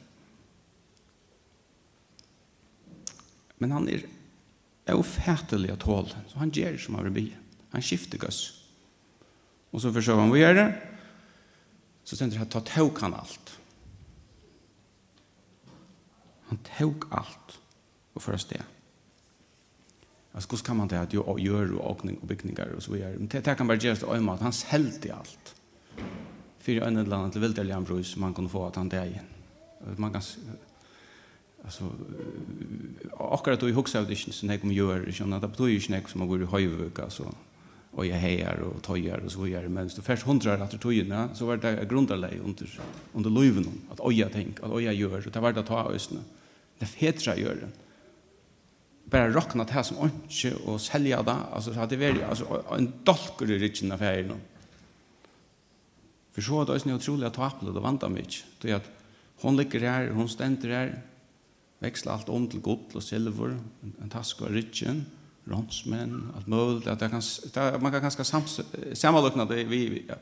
Men 3.60 3.76
han 3.76 3.92
er 3.92 4.96
ofætelig 4.96 5.74
av 5.76 5.82
tålen, 5.84 6.28
så 6.32 6.40
han 6.40 6.56
gjør 6.56 6.80
som 6.80 6.96
han 6.96 7.10
vil 7.10 7.18
bli. 7.18 7.28
Han 7.76 7.84
skifter 7.84 8.24
gass. 8.24 8.46
Og 9.76 9.84
så 9.84 9.92
forsøker 9.92 10.24
han 10.24 10.32
å 10.32 10.40
gjøre 10.40 10.62
det, 10.64 10.70
så 12.08 12.16
stender 12.16 12.40
han, 12.40 12.48
ta 12.48 12.64
tåk 12.64 13.04
han 13.04 13.20
alt. 13.20 13.51
Han 16.52 16.60
tok 16.68 17.08
alt 17.16 17.58
og 18.14 18.22
først 18.22 18.50
det. 18.52 18.60
Altså, 20.34 20.48
hvordan 20.48 20.64
kan 20.64 20.76
man 20.76 20.88
det 20.88 20.96
at 20.96 21.14
jo 21.14 21.36
gjør 21.38 21.78
og 21.78 21.90
åkning 21.90 22.18
og 22.22 22.28
bygninger 22.28 22.74
og 22.76 22.82
så 22.82 22.92
videre? 22.92 23.16
Men 23.16 23.26
det, 23.26 23.44
det 23.44 23.56
kan 23.56 23.68
bare 23.68 23.80
gjøres 23.80 23.98
til 23.98 24.08
øyne 24.12 24.32
at 24.32 24.44
han 24.44 24.52
selte 24.52 25.14
alt. 25.14 25.54
Fyre 26.60 26.86
øyne 26.86 27.00
eller 27.00 27.16
annet 27.16 27.32
til 27.32 27.40
vilderlig 27.40 27.76
en 27.76 27.84
brus 27.84 28.16
man 28.16 28.28
kan 28.28 28.34
kunne 28.34 28.52
få 28.52 28.66
at 28.66 28.76
han 28.76 28.88
det 28.88 29.06
igjen. 29.06 29.30
Man 29.96 30.12
kan... 30.12 30.22
Alltså 31.64 31.84
akkurat 33.18 33.60
då 33.60 33.68
i 33.68 33.72
huxa 33.72 34.02
det 34.02 34.16
som 34.16 34.48
när 34.48 34.58
kommer 34.58 34.74
göra 34.74 35.12
så 35.12 35.26
när 35.26 35.40
det 35.40 35.48
betyder 35.48 35.70
ju 35.70 35.80
snack 35.80 36.08
som 36.08 36.18
man 36.18 36.28
går 36.28 36.42
i 36.42 36.44
höjvöka 36.44 37.10
så 37.10 37.24
och 37.90 38.06
jag 38.06 38.16
hejar 38.16 38.60
och 38.60 38.82
tojar 38.82 39.18
och 39.18 39.32
så 39.32 39.40
vidare 39.40 39.68
men 39.68 39.90
så 39.90 40.02
först 40.02 40.22
hundrar 40.22 40.58
att 40.58 40.80
tojorna 40.80 41.28
så 41.34 41.46
var 41.46 41.56
det 41.56 41.88
grundarläge 41.88 42.40
under 42.44 42.80
under 43.14 43.30
löven 43.30 43.80
att 43.90 44.00
oja 44.00 44.28
tänk 44.32 44.60
att 44.60 44.70
oja 44.70 44.92
gör 44.92 45.22
så 45.22 45.30
det 45.30 45.40
var 45.40 45.52
det 45.52 45.62
ta 45.62 45.92
ösnen 45.92 46.24
det 46.82 46.90
fetra 46.90 47.36
gjør 47.38 47.62
det. 47.62 47.70
Bare 49.12 49.30
råkna 49.32 49.64
det 49.64 49.76
här 49.76 49.82
som 49.82 49.98
åndsje 50.02 50.54
og 50.66 50.80
selja 50.80 51.20
det, 51.22 51.36
altså 51.52 51.70
det 51.70 51.78
hadde 51.78 52.00
vært 52.00 52.22
altså, 52.26 52.62
en 52.74 52.88
dolker 53.06 53.50
i 53.50 53.58
rydgen 53.60 53.92
av 53.92 54.02
ferien. 54.02 54.40
For 56.32 56.44
så 56.44 56.60
er 56.60 56.68
det 56.68 56.76
også 56.78 56.96
utrolig 56.96 57.28
at 57.28 57.36
taplet 57.36 57.76
og 57.76 57.84
vanda 57.84 58.08
mye. 58.08 58.44
Det 58.62 58.70
er 58.70 58.80
at 58.80 58.88
hon 59.42 59.58
ligger 59.58 59.84
her, 59.84 60.12
hon 60.16 60.30
stender 60.30 60.72
her, 60.72 60.94
veksla 61.82 62.16
alt 62.16 62.30
om 62.32 62.46
til 62.48 62.62
gott 62.64 62.94
og 62.96 63.04
silver, 63.04 63.58
en 63.82 64.12
task 64.12 64.40
av 64.46 64.54
rydgen, 64.54 65.04
ronsmenn, 65.50 66.30
alt 66.38 66.48
mulig, 66.48 66.86
at 66.86 67.02
det 67.02 67.10
kan, 67.10 67.22
det, 67.22 67.82
man 67.82 67.92
kan 67.92 68.04
ganske 68.06 68.24
sammenløkna 68.24 69.48
det 69.50 69.66
vi, 69.68 69.84
vi 69.92 70.04
ja. 70.08 70.18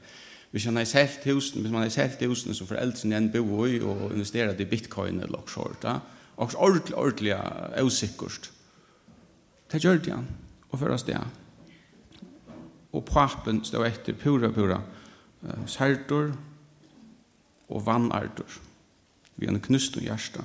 Hvis 0.50 0.64
man 0.67 0.81
har 0.81 0.88
selt 0.90 1.23
husen, 1.31 1.61
hvis 1.62 1.71
man 1.71 1.85
har 1.85 1.93
selt 1.95 2.23
husen 2.26 2.57
som 2.59 2.67
foreldrene 2.67 3.21
enn 3.21 3.29
bor 3.31 3.69
i 3.71 3.76
og 3.79 4.09
investerer 4.11 4.59
i 4.59 4.67
bitcoin 4.67 5.21
eller 5.21 5.37
noe 5.37 5.52
sånt, 5.52 5.87
og 6.40 6.54
ordentlig, 6.56 6.97
ordentlig 6.97 7.37
usikkert. 7.85 8.50
Det 9.70 9.82
gjør 9.85 10.00
det 10.00 10.14
han, 10.14 10.28
og 10.70 10.78
for 10.80 10.94
oss 10.94 11.04
det. 11.06 11.18
Og 12.97 13.04
papen 13.06 13.61
stod 13.64 13.87
etter, 13.87 14.16
pura, 14.18 14.50
pura, 14.50 14.80
særtor 15.70 16.32
og 17.70 17.85
vannartor, 17.87 18.59
vi 19.37 19.49
en 19.49 19.61
knust 19.61 19.97
og 19.97 20.02
hjärsta. 20.02 20.42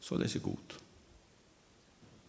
Så 0.00 0.18
det 0.18 0.34
er 0.34 0.42
godt. 0.42 0.76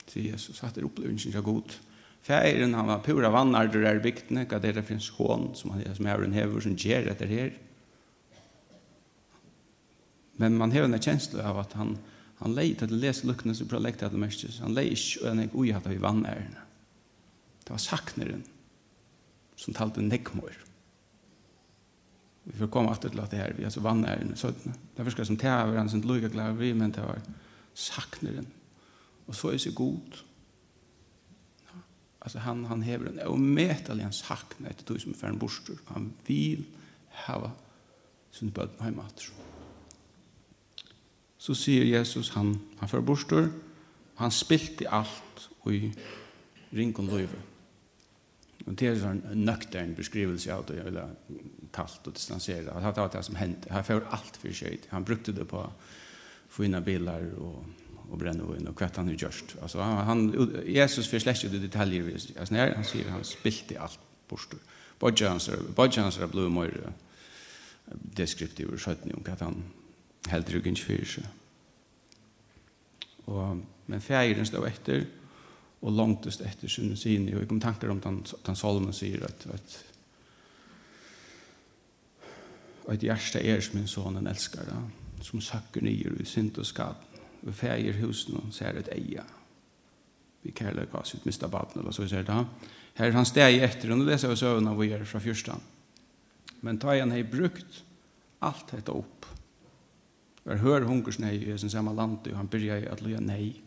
Sier 0.08 0.34
Jesus, 0.34 0.62
at 0.64 0.76
det 0.76 0.84
er 0.84 0.90
opplevelsen 0.90 1.32
ikke 1.32 1.42
god. 1.42 1.76
Færen, 2.22 2.74
han 2.74 2.88
var 2.88 3.02
pura 3.04 3.32
vannartor 3.34 3.86
er 3.88 4.02
bygtene, 4.04 4.46
hva 4.46 4.60
det 4.62 4.76
er 4.78 4.86
finnes 4.86 5.10
hånd, 5.18 5.56
som 5.58 5.72
han 5.74 5.96
som 5.96 6.08
er 6.08 6.24
en 6.24 6.36
hever, 6.36 6.62
som 6.62 6.76
gjør 6.78 7.10
etter 7.12 7.32
her. 7.32 7.54
Men 10.42 10.58
man 10.58 10.72
har 10.72 10.82
en 10.82 11.02
känsla 11.02 11.50
av 11.50 11.60
att 11.60 11.74
han 11.74 11.98
han 12.42 12.56
lejt 12.56 12.82
att 12.82 12.92
läsa 12.92 13.28
luckorna 13.28 13.54
så 13.54 13.66
bra 13.66 13.80
läkt 13.80 14.04
att 14.04 14.14
mästes. 14.14 14.60
Han 14.60 14.74
lejt 14.74 15.22
och 15.22 15.28
en 15.28 15.50
oj 15.54 15.72
hade 15.72 15.90
vi 15.90 15.98
vann 15.98 16.26
ärna. 16.26 16.62
Det 17.64 17.70
var 17.70 17.78
sakneren 17.78 18.44
som 19.56 19.74
talte 19.74 20.02
nekmor. 20.02 20.54
Vi 22.44 22.58
får 22.58 22.68
komma 22.68 22.92
att 22.92 23.02
till 23.02 23.20
att 23.20 23.32
det 23.32 23.38
här 23.38 23.56
vi 23.58 23.66
alltså 23.66 23.80
vann 23.80 24.06
ärna 24.06 24.36
så 24.36 24.52
det 24.96 25.04
förskar 25.04 25.24
som 25.24 25.38
täver 25.38 25.78
han 25.78 25.90
sånt 25.90 26.06
lugga 26.06 26.28
glad 26.28 26.58
vi 26.58 26.74
men 26.74 26.92
det 26.92 27.02
var 27.02 27.22
sakneren. 27.74 28.48
Och 29.26 29.36
så 29.36 29.50
är 29.50 29.58
så 29.58 29.72
god. 29.72 30.16
Ja. 31.66 31.80
Alltså 32.20 32.40
han 32.40 32.66
han 32.66 32.82
häver 32.82 33.06
en 33.06 33.28
omätlig 33.28 34.04
en 34.04 34.14
sakna 34.14 34.70
ett 34.70 34.86
tog 34.86 35.02
som 35.02 35.14
för 35.14 35.28
en 35.28 35.38
borstor. 35.38 35.78
Han 35.86 36.14
vill 36.26 36.64
ha 37.10 37.52
sin 38.32 38.50
böd 38.50 38.70
hemma 38.80 39.10
tror 39.10 39.36
jag 39.38 39.61
så 41.42 41.56
sier 41.58 41.88
Jesus 41.90 42.36
han, 42.36 42.54
han 42.80 42.90
får 42.90 43.06
borster, 43.06 43.48
og 44.16 44.20
han 44.22 44.34
spilte 44.34 44.90
alt 44.94 45.48
i 45.72 45.90
ringen 46.76 47.10
løyve. 47.10 47.40
Og 48.68 48.76
det 48.78 48.92
er 48.92 49.06
en 49.10 49.24
nøktern 49.42 49.96
beskrivelse 49.98 50.54
av 50.54 50.68
det, 50.70 50.84
eller 50.86 51.16
talt 51.74 52.06
og 52.06 52.14
distansere. 52.14 52.70
Det 52.70 52.94
var 52.98 53.10
det 53.10 53.24
som 53.26 53.40
hendte. 53.40 53.72
Han 53.74 53.88
får 53.88 54.06
alt 54.14 54.38
for 54.38 54.54
seg. 54.54 54.86
Han 54.94 55.08
brukte 55.08 55.34
det 55.34 55.48
på 55.50 55.64
å 55.64 55.72
få 56.52 56.68
inn 56.68 56.78
bilar 56.86 57.26
og, 57.42 57.66
og 58.12 58.22
brenne 58.22 58.46
inn, 58.60 58.70
og 58.70 58.78
hva 58.78 58.92
han 59.00 59.10
har 59.10 59.18
gjort. 59.26 59.56
Altså, 59.64 59.82
han, 59.82 60.06
han, 60.06 60.24
Jesus 60.68 61.10
får 61.10 61.26
slett 61.26 61.46
ikke 61.48 61.66
detaljer. 61.66 62.14
Altså, 62.38 62.54
när 62.54 62.76
han 62.76 62.86
sier 62.86 63.10
han 63.10 63.26
spilte 63.26 63.82
alt 63.82 64.00
borster. 64.30 64.62
Bodjanser, 65.00 65.58
bodjanser 65.74 66.28
er 66.28 66.30
blod 66.30 66.52
og 66.52 66.58
møyre 66.60 66.94
deskriptiver 67.92 68.78
skjøttning 68.78 69.18
om 69.18 69.26
hva 69.26 69.40
han 69.42 69.64
heldur 70.30 70.60
ryggen 70.60 70.78
ikke 70.78 70.90
fyrir 70.92 71.10
seg. 71.16 71.30
Og, 73.32 73.62
men 73.88 74.04
fægeren 74.04 74.46
stod 74.46 74.68
etter, 74.68 75.06
og 75.82 75.96
langtest 75.98 76.44
etter 76.46 76.70
sinne 76.70 76.98
sin, 77.00 77.26
og 77.34 77.42
jeg 77.42 77.50
kom 77.50 77.62
tanker 77.62 77.90
om 77.90 78.02
den, 78.02 78.20
den 78.46 78.58
salmen 78.60 78.94
sier 78.94 79.24
at, 79.26 79.48
at 79.50 79.80
og 82.86 82.96
et 82.96 83.06
hjerte 83.06 83.42
er 83.46 83.62
som 83.64 83.78
min 83.80 83.90
sånn 83.90 84.18
en 84.20 84.30
elskar 84.30 84.68
da, 84.68 84.80
som 85.24 85.42
søkker 85.44 85.86
nyer 85.86 86.18
i 86.22 86.26
synd 86.28 86.58
og 86.62 86.68
skad 86.68 87.08
og 87.42 87.54
fæger 87.58 87.98
husen 88.02 88.38
og 88.40 88.54
ser 88.54 88.78
et 88.78 88.90
eia 88.94 89.26
vi 90.42 90.54
kærler 90.58 90.90
gass 90.90 91.14
ut 91.16 91.26
mista 91.26 91.50
baden 91.52 91.82
eller 91.82 91.94
så 91.94 92.08
ser 92.10 92.26
det 92.26 92.40
her 92.98 93.08
er 93.08 93.18
han 93.18 93.30
steg 93.30 93.62
etter 93.62 93.94
og 93.94 94.02
nå 94.02 94.10
leser 94.10 94.32
vi 94.32 94.40
søvn 94.42 94.70
av 94.72 94.82
å 94.82 94.88
gjøre 94.88 95.08
fra 95.10 95.22
fyrstan 95.24 95.62
men 96.66 96.82
ta 96.82 96.96
igjen 96.96 97.14
hei 97.14 97.24
brukt 97.24 97.84
alt 98.46 98.74
dette 98.74 98.94
opp 98.94 99.30
var 100.44 100.56
hör 100.56 100.82
hungersnej 100.82 101.50
i 101.50 101.58
sin 101.58 101.70
samma 101.70 101.94
land 101.94 102.28
och 102.28 102.38
han 102.38 102.48
började 102.48 102.92
att 102.92 103.02
lyja 103.02 103.20
nej. 103.20 103.62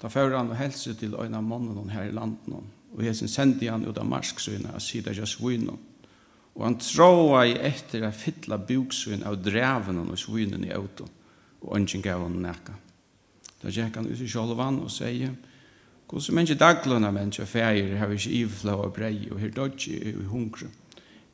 Ta 0.00 0.08
för 0.08 0.30
han 0.30 0.50
och 0.50 0.56
hälsa 0.56 0.94
till 0.94 1.14
av 1.14 1.42
mannen 1.42 1.88
här 1.88 2.04
i 2.04 2.12
landet 2.12 2.54
och 2.94 3.04
jag 3.04 3.16
sen 3.16 3.28
sände 3.28 3.70
han 3.70 3.84
ut 3.84 3.98
av 3.98 4.06
marsksöna 4.06 4.68
att 4.76 4.82
sida 4.82 5.12
jag 5.12 5.28
svinn 5.28 5.70
och 6.52 6.64
han 6.64 6.78
tråa 6.78 7.46
i 7.46 7.52
efter 7.52 8.02
att 8.02 8.16
fylla 8.16 8.58
buksvinn 8.58 9.22
av 9.22 9.42
dräven 9.42 10.10
och 10.10 10.18
svinnen 10.18 10.64
i 10.64 10.72
auto. 10.72 11.06
och 11.60 11.76
ønsken 11.76 12.02
gav 12.02 12.22
han 12.22 12.42
näka. 12.42 12.74
Da 13.62 13.70
gikk 13.70 13.96
han 13.96 14.06
ut 14.06 14.20
i 14.20 14.28
kjolvan 14.28 14.80
og 14.84 14.90
sier, 14.90 15.34
Hvordan 16.06 16.34
menneske 16.34 16.54
daglønna 16.60 17.10
menneske 17.10 17.42
og 17.42 17.48
feir 17.50 17.96
har 17.98 18.06
vi 18.06 18.14
ikke 18.14 18.30
ivflå 18.30 18.74
og 18.84 18.92
brei 18.94 19.28
og 19.30 19.40
her 19.40 19.50
dodgi 19.50 19.96
i 19.96 20.12
hungru. 20.12 20.68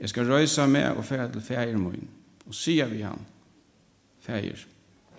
Jeg 0.00 0.08
skal 0.08 0.30
røysa 0.30 0.66
meg 0.66 0.96
og 0.96 1.04
feir 1.04 1.28
til 1.28 1.44
feir 1.44 1.76
min 1.76 2.08
og 2.46 2.54
sier 2.54 2.88
vi 2.88 3.02
han, 3.02 3.20
Fægir, 4.22 4.64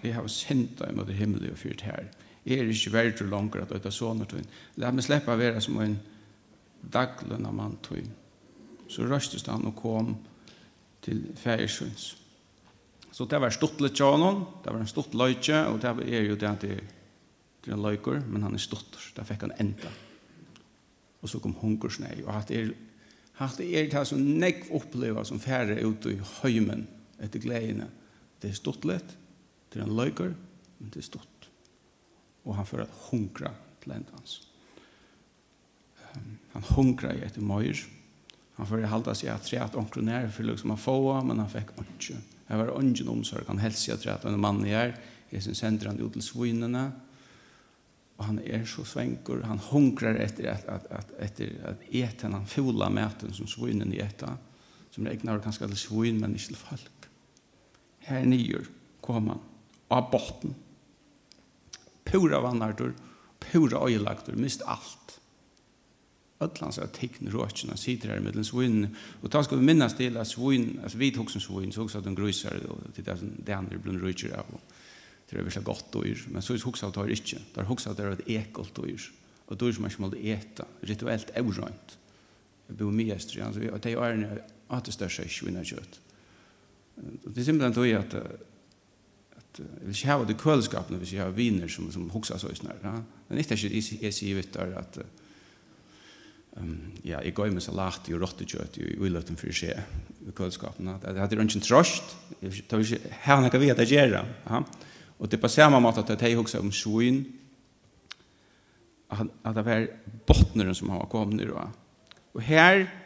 vi 0.01 0.11
har 0.15 0.27
sendt 0.31 0.79
deg 0.79 0.95
mot 0.95 1.07
det 1.07 1.17
himmelig 1.19 1.51
og 1.51 1.59
fyrt 1.59 1.83
her. 1.87 2.09
Jeg 2.43 2.59
er 2.59 2.71
ikke 2.71 2.93
verdt 2.93 3.21
og 3.23 3.31
langer 3.31 3.63
at 3.63 3.71
dette 3.71 3.91
sånne 3.91 4.27
tøyen. 4.27 4.49
La 4.79 4.91
meg 4.91 5.05
slippe 5.05 5.31
å 5.31 5.39
være 5.39 5.61
som 5.63 5.79
en 5.83 5.95
daglønne 6.91 7.53
mann 7.55 7.77
tøyen. 7.83 8.11
Så 8.91 9.07
røstes 9.07 9.47
han 9.47 9.63
og 9.67 9.77
kom 9.79 10.15
til 11.03 11.23
Fægirsøns. 11.39 12.13
Så 13.13 13.27
det 13.29 13.39
var 13.39 13.53
stort 13.53 13.79
litt 13.83 13.99
av 14.01 14.17
noen, 14.17 14.41
det 14.63 14.71
var 14.73 14.81
en 14.81 14.89
stort 14.89 15.13
løyke, 15.13 15.59
og 15.69 15.79
det 15.83 15.91
er 16.09 16.23
jo 16.25 16.37
det 16.39 16.49
at 16.49 16.63
det 16.65 16.77
er 17.69 17.75
en 17.75 17.83
løyker, 17.83 18.23
men 18.27 18.43
han 18.43 18.55
er 18.57 18.63
stort, 18.63 18.97
Da 19.15 19.23
fikk 19.23 19.45
han 19.45 19.53
enda. 19.61 19.91
Og 21.21 21.29
så 21.29 21.39
kom 21.39 21.53
hungersnei, 21.61 22.23
og 22.25 22.33
hatt 22.33 22.51
er, 22.51 22.73
hatt 23.37 23.59
er 23.61 23.91
det 23.91 24.07
som 24.09 24.19
nekv 24.19 24.71
oppleva 24.73 25.23
som 25.23 25.39
færre 25.39 25.77
ute 25.85 26.15
i 26.15 26.23
høymen 26.41 26.87
etter 27.21 27.39
gledene, 27.39 27.87
Det 28.43 28.49
är 28.51 28.53
stort 28.59 28.83
lätt. 28.83 29.15
Det 29.71 29.79
er 29.79 29.85
en 29.87 29.95
løyker, 29.95 30.33
Men 30.77 30.89
det 30.89 30.99
är 30.99 31.03
stort. 31.03 31.49
Och 32.43 32.55
han 32.55 32.65
får 32.65 32.81
att 32.81 32.95
hunkra 33.09 33.51
til 33.83 33.91
enda 33.91 34.11
hans. 34.11 34.47
Han 36.51 36.63
hunkra 36.63 37.13
i 37.15 37.23
etter 37.23 37.41
møyr. 37.41 37.79
Han 38.55 38.67
får 38.67 38.83
halda 38.91 39.15
sig 39.15 39.29
att 39.29 39.53
at 39.53 39.75
omkring 39.75 40.05
nær 40.05 40.27
för 40.29 40.43
liksom 40.43 40.69
han 40.69 40.79
få 40.79 41.23
men 41.23 41.39
han 41.39 41.49
fikk 41.49 41.71
ikke. 41.79 42.17
Det 42.47 42.57
var 42.57 42.67
ungen 42.67 43.07
omsorg. 43.07 43.43
Han 43.47 43.57
hälsade 43.57 44.13
att 44.13 44.25
at 44.25 44.33
en 44.33 44.39
man 44.39 44.65
i 44.65 44.71
är. 44.71 44.97
Jag 45.29 45.43
syns 45.43 45.61
han 45.61 45.99
ut 45.99 46.13
til 46.13 46.21
svinene. 46.21 46.91
og 48.17 48.25
han 48.25 48.39
er 48.45 48.65
så 48.69 48.85
svenkur, 48.85 49.41
han 49.43 49.61
hunkrar 49.71 50.19
etter 50.21 50.51
at, 50.53 50.65
at, 50.69 50.85
at, 50.91 51.13
etter 51.19 51.55
at 51.65 51.87
eten, 51.89 52.35
han 52.37 52.45
fula 52.45 52.89
maten 52.93 53.33
som 53.33 53.49
svinene 53.49 53.95
i 53.95 54.01
eta, 54.03 54.35
som 54.93 55.07
regnar 55.09 55.41
kanskje 55.43 55.67
til 55.71 55.81
svin, 55.81 56.21
men 56.21 56.35
ikke 56.37 56.53
til 56.53 56.61
folk 56.61 57.02
her 58.07 58.25
nyer 58.27 58.67
kom 59.03 59.27
han 59.31 59.41
av 59.93 60.09
botten. 60.11 60.55
Pura 62.03 62.41
vannartur, 62.43 62.93
pura 63.39 63.83
øyelagtur, 63.87 64.37
mist 64.39 64.63
alt. 64.65 65.19
Ötlands 66.43 66.79
er 66.81 66.89
tekn 66.91 67.29
råkjen, 67.31 67.71
han 67.71 67.79
sitter 67.79 68.11
her 68.11 68.23
mittlen 68.23 68.45
svinn, 68.47 68.87
og 69.21 69.31
da 69.31 69.43
skal 69.45 69.59
vi 69.59 69.67
minnas 69.69 69.95
til 69.95 70.17
at 70.19 70.27
svinn, 70.27 70.79
altså 70.83 70.99
vi 70.99 71.11
tog 71.15 71.31
som 71.31 71.43
svinn, 71.43 71.71
så 71.71 71.85
også 71.85 72.01
at 72.01 72.09
hun 72.09 72.17
grusar, 72.17 72.57
og 72.67 72.89
til 72.95 73.05
det 73.07 73.17
det 73.47 73.55
andre 73.55 73.79
blod 73.79 74.01
røyker 74.03 74.35
av, 74.39 74.49
og 74.51 74.73
det 75.29 75.39
er 75.39 75.45
virkelig 75.45 75.65
godt 75.65 75.93
dyr, 75.93 76.25
men 76.33 76.43
så 76.43 76.53
er 76.53 76.65
hoksa 76.65 76.89
at 76.89 76.99
det 76.99 77.19
ikke, 77.19 77.39
det 77.53 77.61
er 77.63 77.69
hoksa 77.69 77.93
at 77.93 77.99
det 77.99 78.05
er 78.05 78.17
et 78.17 78.27
ekelt 78.39 78.75
dyr, 78.75 79.07
og 79.47 79.59
dyr 79.59 79.75
som 79.75 79.85
man 79.85 79.93
ikke 79.93 80.03
måtte 80.03 80.23
eta, 80.35 80.67
rituelt 80.89 81.31
eurøynt. 81.39 81.97
Jeg 82.67 82.79
bor 82.79 82.95
mye 82.95 83.15
estrian, 83.15 83.53
så 83.53 83.59
det 83.59 83.93
er 83.93 84.03
ærene 84.03 84.41
at 84.73 84.85
det 84.87 84.95
største 84.95 85.25
er 85.25 85.31
svinna 85.31 85.63
kjøtt. 85.67 85.99
Det 86.95 87.37
er 87.37 87.43
simpelthen 87.43 87.73
tog 87.73 87.87
at 87.87 88.13
at 88.13 89.59
att 89.59 89.59
vil 89.81 89.89
ikke 89.89 90.07
ha 90.07 90.23
det 90.25 90.37
køleskapene 90.37 90.97
hvis 90.97 91.11
vi 91.11 91.17
har 91.17 91.29
viner 91.29 91.67
som 91.67 91.91
som 91.91 92.09
huxar 92.09 92.37
så 92.37 92.55
snart. 92.55 92.83
Ja. 92.83 93.01
Men 93.29 93.37
inte 93.37 93.53
är 93.53 94.03
jeg 94.03 94.13
sier 94.13 94.35
vidt 94.35 94.53
der 94.53 94.77
at 94.77 94.99
um, 96.57 96.91
ja, 97.05 97.19
jeg 97.19 97.33
går 97.33 97.51
med 97.51 97.61
salat 97.61 98.09
och 98.09 98.21
råttekött 98.21 98.77
och 98.77 99.05
vill 99.05 99.17
att 99.17 99.27
den 99.27 99.35
för 99.35 99.51
sig 99.51 99.83
kölskapen 100.35 100.87
att 100.87 101.01
det 101.01 101.19
hade 101.19 101.41
inte 101.41 101.59
tröst. 101.59 102.03
Det 102.39 102.77
vill 102.77 102.99
här 103.09 103.41
när 103.41 103.49
jag 103.53 103.59
vet 103.59 103.79
att 103.79 103.91
göra. 103.91 104.25
Ja. 104.45 104.63
Og 105.19 105.31
det 105.31 105.37
er 105.37 105.41
på 105.41 105.47
samme 105.47 105.79
måte 105.79 106.03
at 106.03 106.21
jeg 106.21 106.35
huxar 106.35 106.59
om 106.59 106.71
svin 106.71 107.25
at 109.09 109.55
det 109.55 109.65
var 109.65 109.87
bottneren 110.27 110.75
som 110.75 110.89
har 110.89 111.05
kommet. 111.05 111.35
nu. 111.35 111.53
Och 112.33 112.41
här 112.41 113.02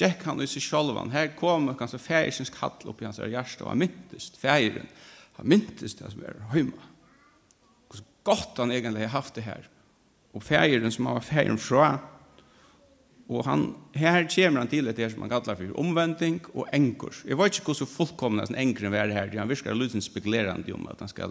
Jack 0.00 0.24
han 0.24 0.42
i 0.42 0.46
sig 0.46 0.62
självan. 0.62 1.10
Här 1.10 1.26
kom 1.36 1.74
kanske 1.74 1.98
färgsens 1.98 2.50
kall 2.50 2.70
upp 2.84 3.02
i 3.02 3.04
hans 3.04 3.18
hjärsta 3.18 3.64
och 3.64 3.70
han 3.70 3.78
myntest 3.78 4.36
färgen. 4.36 4.86
Han 5.32 5.48
myntest 5.48 5.98
det 5.98 6.10
som 6.10 6.24
är 6.24 6.34
hemma. 6.52 6.82
Och 7.88 7.96
så 7.96 8.02
gott 8.22 8.54
han 8.56 8.72
egentligen 8.72 9.08
har 9.08 9.18
haft 9.20 9.34
det 9.34 9.40
här. 9.40 9.68
Och 10.32 10.42
färgen 10.42 10.92
som 10.92 11.06
han 11.06 11.14
var 11.14 11.20
färgen 11.20 11.58
fra, 11.58 11.98
Och 13.30 13.44
han, 13.44 13.74
här 13.94 14.28
kommer 14.34 14.58
han 14.58 14.66
till 14.66 14.84
det 14.84 15.10
som 15.10 15.20
han 15.20 15.30
kallar 15.30 15.54
för 15.54 15.80
omvändning 15.80 16.40
och 16.52 16.74
änkor. 16.74 17.14
Jag 17.24 17.36
vet 17.36 17.54
inte 17.54 17.70
hur 17.70 17.74
så 17.74 17.86
fullkomna 17.86 18.46
som 18.46 18.54
änkren 18.54 18.94
är 18.94 19.08
det 19.08 19.14
här. 19.14 19.38
Han 19.38 19.48
viskar 19.48 19.74
lysen 19.74 20.02
spekulerande 20.02 20.72
om 20.72 20.88
att 20.88 21.00
han 21.00 21.08
ska 21.08 21.30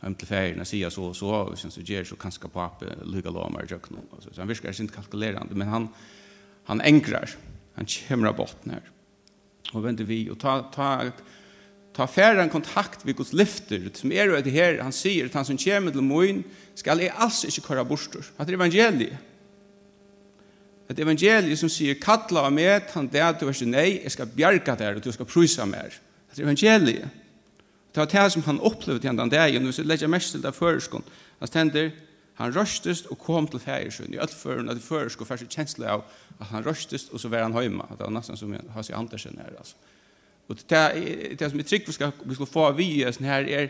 hem 0.00 0.14
till 0.14 0.26
färgerna 0.26 0.64
sier 0.64 0.90
så 0.90 1.04
og 1.04 1.16
så. 1.16 1.28
og 1.28 1.58
så 1.58 1.80
ger 1.80 2.04
så 2.04 2.16
kanske 2.16 2.48
på 2.48 2.60
appen 2.60 2.88
lyga 3.04 3.30
lamar 3.30 3.64
i 3.64 3.66
jökna. 3.66 3.98
Så 4.20 4.40
han 4.40 4.48
virker 4.48 4.80
inte 4.80 4.94
kalkylerande 4.94 5.54
men 5.54 5.68
han, 5.68 5.88
han 6.64 6.80
änkrar 6.80 7.30
han 7.80 7.88
kommer 7.88 8.28
av 8.28 8.36
botten 8.36 8.74
her. 8.76 8.88
Og 9.72 9.84
venter 9.84 10.04
vi, 10.04 10.26
og 10.28 10.36
ta, 10.42 10.58
ta, 10.74 10.90
ta 11.96 12.06
færre 12.10 12.42
en 12.44 12.52
kontakt 12.52 13.06
vi 13.06 13.14
Guds 13.16 13.32
lyfter, 13.32 13.88
som 13.96 14.12
er 14.12 14.28
jo 14.28 14.36
etter 14.36 14.52
her, 14.52 14.82
han 14.84 14.94
sier 14.94 15.30
at 15.30 15.38
han 15.38 15.48
som 15.48 15.58
kommer 15.60 15.94
til 15.94 16.04
moen, 16.04 16.42
skal 16.76 17.00
jeg 17.00 17.14
alls 17.16 17.42
ikke 17.48 17.70
køre 17.70 17.86
bostor. 17.88 18.26
At 18.36 18.48
det 18.48 18.54
er 18.54 18.60
evangeliet. 18.60 19.26
Et 20.90 20.98
evangeliet 20.98 21.58
som 21.58 21.70
sier, 21.70 21.96
kattla 22.02 22.48
av 22.48 22.52
meg, 22.52 22.90
han 22.96 23.08
det 23.08 23.22
at 23.22 23.40
du 23.40 23.46
er 23.48 23.66
nei, 23.70 23.88
jeg 24.02 24.12
skal 24.12 24.30
bjerga 24.34 24.74
der, 24.76 24.98
og 24.98 25.04
du 25.04 25.12
skal 25.14 25.28
prysa 25.30 25.64
mer. 25.70 25.94
Det 26.28 26.42
er 26.42 26.48
evangeliet. 26.48 27.18
Det 27.90 28.02
var 28.02 28.10
det 28.10 28.32
som 28.34 28.44
han 28.46 28.60
opplevde 28.62 29.06
igjen 29.06 29.18
den 29.18 29.32
dagen, 29.32 29.66
hvis 29.66 29.80
jeg 29.80 29.88
legger 29.88 30.10
mest 30.10 30.34
til 30.34 30.42
det 30.42 30.52
føreskånd. 30.54 31.06
Han 31.40 31.50
stender, 31.50 31.90
Han 32.40 32.54
røstest 32.56 33.10
og 33.12 33.18
kom 33.20 33.48
til 33.52 33.60
fægersund. 33.60 34.14
I 34.14 34.20
alt 34.22 34.32
føren 34.34 34.68
at 34.70 34.74
hadde 34.74 34.84
før 34.86 35.08
skulle 35.12 35.28
først 35.28 35.52
kjensle 35.52 35.88
av 35.92 36.04
at 36.40 36.48
han 36.48 36.64
røstest, 36.64 37.12
og 37.12 37.20
så 37.20 37.28
var 37.28 37.44
han 37.44 37.56
hjemme. 37.56 37.84
Det 37.92 38.06
var 38.06 38.14
nesten 38.14 38.38
som 38.40 38.54
Hasi 38.74 38.94
Andersen 38.96 39.36
her, 39.36 39.52
altså. 39.58 39.76
Og 40.48 40.56
det, 40.56 41.36
det 41.38 41.50
som 41.50 41.60
er 41.60 41.66
trygg 41.68 41.84
vi 41.86 41.92
skal, 41.94 42.12
vi 42.24 42.34
skal 42.34 42.48
få 42.50 42.64
av 42.70 42.78
vi 42.80 42.88
sånn 43.06 43.28
her 43.28 43.44
er 43.46 43.68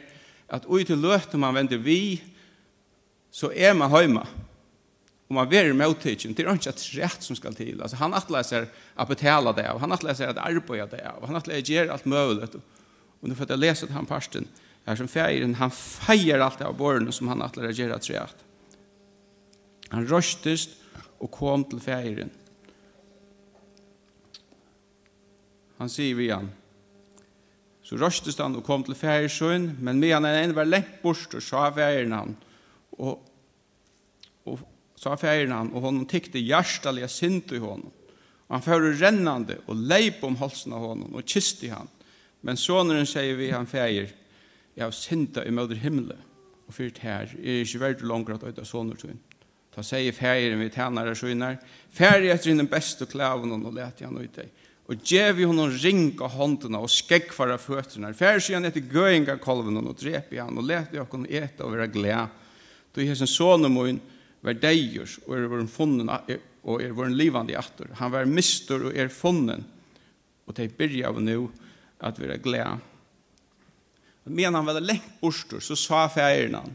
at 0.48 0.64
ui 0.70 0.84
til 0.86 1.02
løte 1.02 1.38
man 1.38 1.58
vender 1.58 1.82
vi, 1.82 2.22
så 3.30 3.50
er 3.52 3.74
man 3.76 3.92
hjemme. 3.92 4.22
Og 5.28 5.36
man 5.36 5.50
verer 5.50 5.74
med 5.76 5.92
utidgen. 5.92 6.32
Det 6.34 6.46
er 6.46 6.54
ikke 6.54 6.72
et 6.72 6.86
rett 6.98 7.26
som 7.26 7.36
skal 7.38 7.54
til. 7.54 7.76
Altså, 7.82 8.00
han 8.00 8.14
atler 8.16 8.46
seg 8.46 8.70
å 8.98 9.06
betale 9.06 9.52
det 9.54 9.66
av. 9.70 9.78
Han 9.82 9.94
atler 9.94 10.16
seg 10.18 10.32
å 10.32 10.46
arbeide 10.46 10.88
det 10.96 11.04
av. 11.06 11.20
Han 11.28 11.38
atler 11.38 11.60
seg 11.60 11.68
å 11.68 11.76
gjøre 11.76 11.94
alt 11.94 12.08
mulig. 12.10 12.48
Og 13.20 13.28
nå 13.28 13.36
får 13.38 13.52
jeg 13.52 13.62
lese 13.62 13.86
til 13.86 13.94
han 13.94 14.08
parsten. 14.10 14.48
Her 14.88 14.98
som 14.98 15.10
feiren, 15.10 15.58
han 15.60 15.74
feier 15.74 16.42
alt 16.42 16.62
av 16.64 16.74
bårene 16.78 17.12
som 17.14 17.28
han 17.30 17.44
atler 17.44 17.68
å 17.68 17.76
gjøre 17.76 18.00
det 18.00 18.16
rett. 18.16 18.46
Han 19.90 20.06
røstest 20.06 20.76
og 21.20 21.30
kom 21.34 21.64
til 21.68 21.82
feiren. 21.82 22.30
Han 25.80 25.90
sier 25.90 26.16
vi 26.18 26.28
han. 26.30 26.50
Så 27.82 27.98
røstest 27.98 28.38
han 28.42 28.54
og 28.58 28.66
kom 28.66 28.84
til 28.86 28.94
feiren, 28.94 29.72
men 29.80 30.00
med 30.02 30.14
han 30.14 30.28
enn 30.28 30.54
var 30.54 30.68
lengt 30.68 31.00
bort 31.02 31.34
og 31.34 31.42
sa 31.42 31.66
feiren 31.74 32.14
han. 32.14 32.36
Og, 33.00 33.16
og 34.46 34.60
sa 35.00 35.16
feiren 35.18 35.56
han, 35.56 35.72
og 35.74 35.88
hon 35.88 36.04
tykte 36.08 36.42
hjertelig 36.42 37.08
sint 37.10 37.54
i 37.56 37.62
honom. 37.62 37.90
Han 38.50 38.62
fører 38.62 38.98
rennande 38.98 39.60
og 39.70 39.78
leip 39.78 40.24
om 40.26 40.36
halsen 40.40 40.74
av 40.74 40.84
honom 40.90 41.14
og 41.14 41.26
kiste 41.26 41.70
han. 41.70 41.90
Men 42.46 42.58
sonen 42.58 43.06
sier 43.06 43.36
vi 43.38 43.52
han 43.54 43.68
feir, 43.70 44.10
jeg 44.74 44.84
har 44.84 44.94
synda 44.96 45.44
i 45.46 45.52
møter 45.54 45.78
himmelen 45.78 46.28
og 46.66 46.74
fyrt 46.74 47.00
her, 47.02 47.30
jeg 47.38 47.60
er 47.60 47.66
ikke 47.66 47.82
verdt 47.82 48.06
langt 48.06 48.30
at 48.34 48.46
øyda 48.46 48.64
sånner 48.66 48.98
til 48.98 49.12
henne. 49.12 49.29
Ta 49.70 49.84
seg 49.86 50.10
færen 50.14 50.58
vi 50.58 50.68
tænare 50.68 51.14
skjønner. 51.14 51.58
færi 51.90 52.30
etter 52.30 52.54
den 52.54 52.68
beste 52.68 53.06
klæven 53.06 53.52
og 53.52 53.74
lete 53.74 54.04
han 54.04 54.18
ut 54.18 54.34
deg. 54.34 54.48
Og 54.90 54.96
gjev 55.06 55.38
jo 55.38 55.48
honom 55.48 55.70
ringa 55.70 56.26
håndene 56.26 56.78
og 56.78 56.90
skeggfara 56.90 57.56
føttene. 57.58 58.14
Færi 58.14 58.40
sier 58.40 58.58
han 58.58 58.66
etter 58.66 58.82
gøynga 58.82 59.36
kolven 59.38 59.78
og 59.78 59.94
dreper 59.94 60.42
han 60.42 60.58
og 60.58 60.66
lete 60.66 60.98
jeg 60.98 61.08
kunne 61.08 61.30
eta 61.30 61.64
og 61.64 61.76
være 61.76 61.88
glede. 61.88 62.26
Du 62.94 63.00
hesen 63.00 63.30
sonemoen 63.30 64.00
var 64.42 64.58
deijers 64.58 65.20
og 65.26 65.36
er 65.36 65.46
vår 65.46 65.66
funnet 65.70 66.40
og 66.64 66.82
er 66.82 66.92
vår 66.92 67.14
livande 67.14 67.56
atter. 67.56 67.92
Han 67.94 68.10
var 68.10 68.26
mistor 68.26 68.88
og 68.90 68.96
er 68.96 69.08
funnet. 69.08 69.62
Og 70.46 70.56
det 70.56 70.72
byrja 70.74 71.12
av 71.12 71.20
nå 71.22 71.44
at 72.02 72.18
vi 72.18 72.26
er 72.26 72.42
glede. 72.42 72.80
Men 74.24 74.54
han 74.54 74.66
var 74.66 74.80
lengt 74.82 75.20
bort, 75.20 75.54
så 75.62 75.76
sa 75.78 76.08
færen 76.10 76.58
han. 76.58 76.74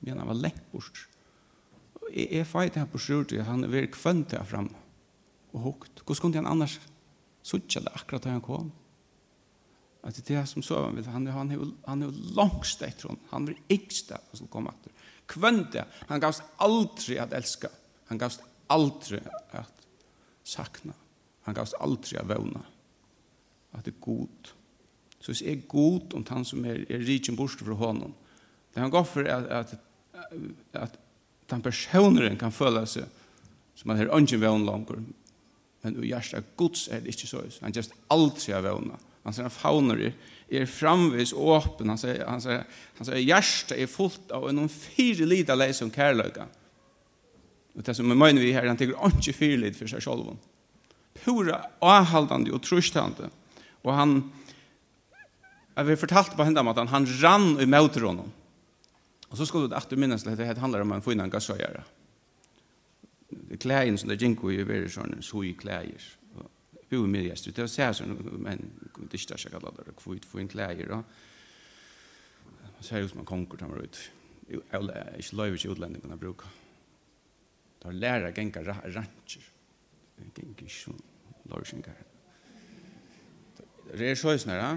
Men 0.00 0.18
han 0.18 0.28
var 0.28 0.42
lengt 0.42 0.66
borster 0.72 1.09
jeg, 2.14 2.28
er 2.40 2.48
feit 2.48 2.76
her 2.78 2.88
på 2.90 3.00
sjurt, 3.00 3.32
han 3.46 3.64
er 3.64 3.72
veldig 3.72 3.92
kvønt 3.94 4.34
her 4.36 4.46
fremme, 4.46 4.76
og 5.54 5.64
hukt. 5.66 6.02
Hvordan 6.04 6.20
kunne 6.22 6.40
han 6.42 6.50
annars 6.50 6.78
suttje 7.42 7.82
det 7.84 7.92
akkurat 7.94 8.26
da 8.26 8.34
han 8.34 8.44
kom? 8.44 8.70
At 10.06 10.16
det 10.16 10.36
er 10.36 10.46
som 10.48 10.64
så, 10.64 10.86
han 10.86 10.98
er, 10.98 11.32
han 11.34 11.50
er, 11.52 11.64
han 11.86 12.02
er 12.06 12.20
langst 12.36 12.82
etter 12.82 13.10
henne, 13.10 13.26
han 13.32 13.48
er 13.50 13.58
ikst 13.72 14.12
der, 14.12 14.22
som 14.36 14.48
kom 14.52 14.68
etter. 14.70 14.94
Kvønt 15.30 15.74
det, 15.74 15.84
han 16.08 16.22
gavst 16.22 16.42
aldri 16.64 17.18
at 17.20 17.34
elska, 17.36 17.68
han 18.08 18.18
gavst 18.18 18.42
aldri 18.72 19.20
at 19.56 19.84
sakna, 20.46 20.96
han 21.46 21.58
gavst 21.58 21.76
aldri 21.82 22.16
at 22.18 22.28
vevna, 22.30 22.64
at 23.76 23.84
det 23.86 23.94
er 23.94 24.02
god. 24.02 24.54
Så 25.20 25.34
hvis 25.34 25.44
jeg 25.44 25.58
er 25.58 25.68
god 25.68 26.16
om 26.16 26.24
han 26.30 26.48
som 26.48 26.64
er, 26.64 26.80
er 26.88 27.04
rikken 27.04 27.36
bort 27.36 27.60
fra 27.60 27.76
honom, 27.76 28.16
det 28.72 28.80
han 28.82 28.92
gav 28.92 29.04
for 29.04 29.26
at, 29.28 29.46
at, 29.52 29.76
at, 30.14 30.50
at 30.80 30.98
den 31.50 31.64
personen 31.64 32.38
kan 32.40 32.54
føle 32.54 32.84
seg 32.88 33.08
som 33.80 33.92
han 33.92 34.00
har 34.02 34.12
ungen 34.12 34.42
vevn 34.42 34.66
langer, 34.68 35.00
men 35.80 35.96
i 36.04 36.10
hjertet 36.10 36.42
av 36.42 36.48
Guds 36.60 36.88
er 36.92 37.00
det 37.00 37.14
ikke 37.14 37.28
så. 37.30 37.40
Han 37.64 37.72
just 37.72 37.94
aldri 38.12 38.52
har 38.52 38.64
vevna. 38.64 38.98
Han 39.24 39.36
sier 39.36 39.46
han 39.46 39.54
fauner 39.54 40.00
er, 40.08 40.16
er 40.52 40.68
framvis 40.68 41.32
åpen. 41.36 41.88
Han 41.92 42.00
sier, 42.00 42.20
han 42.28 42.42
sier, 42.44 42.66
han 42.98 43.08
sier 43.08 43.22
hjertet 43.24 43.76
er 43.78 43.88
fullt 43.88 44.32
av 44.36 44.48
noen 44.52 44.68
fire 44.72 45.28
lite 45.28 45.56
leis 45.56 45.80
om 45.84 45.92
kærløyga. 45.92 46.46
Og 47.76 47.86
det 47.86 47.94
som 47.96 48.08
jeg 48.10 48.20
mener 48.20 48.42
vi 48.42 48.52
her, 48.52 48.68
han 48.68 48.76
tenker 48.80 48.98
ikke 49.08 49.36
fire 49.36 49.60
lite 49.62 49.78
for 49.78 49.92
seg 49.92 50.04
selv. 50.04 50.34
Pura 51.20 51.62
avhaldande 51.84 52.52
og 52.52 52.64
trustande. 52.64 53.30
Og 53.84 53.94
han, 53.96 54.18
jeg 55.76 55.88
vil 55.88 56.00
fortalte 56.00 56.36
på 56.36 56.44
hendene 56.44 56.74
at 56.74 56.82
han, 56.82 56.92
han 56.92 57.08
rann 57.22 57.54
i 57.62 57.68
møter 57.70 58.04
honom. 58.08 58.28
Og 59.30 59.38
så 59.38 59.46
skulle 59.46 59.68
det 59.70 59.78
alltid 59.78 59.98
minnes 59.98 60.26
at 60.26 60.38
det 60.38 60.58
handler 60.58 60.82
om 60.82 60.92
en 60.92 61.02
finan 61.02 61.30
gassøyere. 61.30 61.84
Det 63.30 63.54
er 63.54 63.62
Klægen 63.62 63.98
som 63.98 64.08
det 64.10 64.18
ginko 64.18 64.50
i 64.50 64.62
veri 64.66 64.88
sånn 64.90 65.20
i 65.20 65.52
klæger. 65.54 66.06
Bo 66.90 67.04
i 67.04 67.10
midjestri, 67.10 67.52
det 67.54 67.62
var 67.62 67.70
sær 67.70 67.92
sånn, 67.94 68.16
men 68.42 68.64
det 68.82 69.14
er 69.14 69.20
ikke 69.20 69.38
seg 69.38 69.52
kallar 69.54 69.76
det, 69.76 69.94
kvitt 69.94 70.26
fin 70.26 70.48
klæger. 70.50 70.90
Og 70.90 71.04
så 72.80 72.96
er 72.96 73.04
det 73.04 73.10
som 73.12 73.22
en 73.22 73.28
konkur 73.28 73.58
som 73.58 73.70
var 73.70 73.84
ut. 73.86 74.00
Ikke 74.50 75.36
løy 75.38 75.54
ikke 75.54 75.70
utlendingene 75.76 76.18
bruker. 76.18 76.50
Det 77.78 77.86
var 77.86 77.92
lærer 77.92 78.34
gengar 78.34 78.66
rancher. 78.66 79.44
Gengar 80.18 80.50
ikke 80.50 80.72
sånn, 80.74 80.98
lorsingar. 81.52 82.02
Det 83.94 84.10
er 84.10 84.18
sånn, 84.18 84.50
ja. 84.58 84.72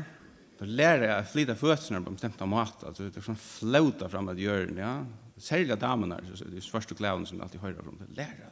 Då 0.57 0.65
lärde 0.65 1.05
jag 1.05 1.31
flytta 1.31 1.55
fötterna 1.55 2.01
på 2.01 2.11
bestämda 2.11 2.45
mat. 2.45 2.83
Alltså 2.83 3.03
det 3.03 3.17
är 3.17 3.21
sån 3.21 3.35
flöta 3.35 4.09
fram 4.09 4.27
att 4.27 4.39
göra 4.39 4.65
den, 4.65 4.77
ja. 4.77 5.05
Särskilt 5.37 5.79
damerna, 5.79 6.19
så 6.33 6.43
det 6.45 6.57
är 6.57 6.61
första 6.61 6.95
kläderna 6.95 7.25
som 7.25 7.41
alltid 7.41 7.61
hör 7.61 7.73
från. 7.73 8.01
Det 8.09 8.15
lärde 8.15 8.37
jag. 8.39 8.51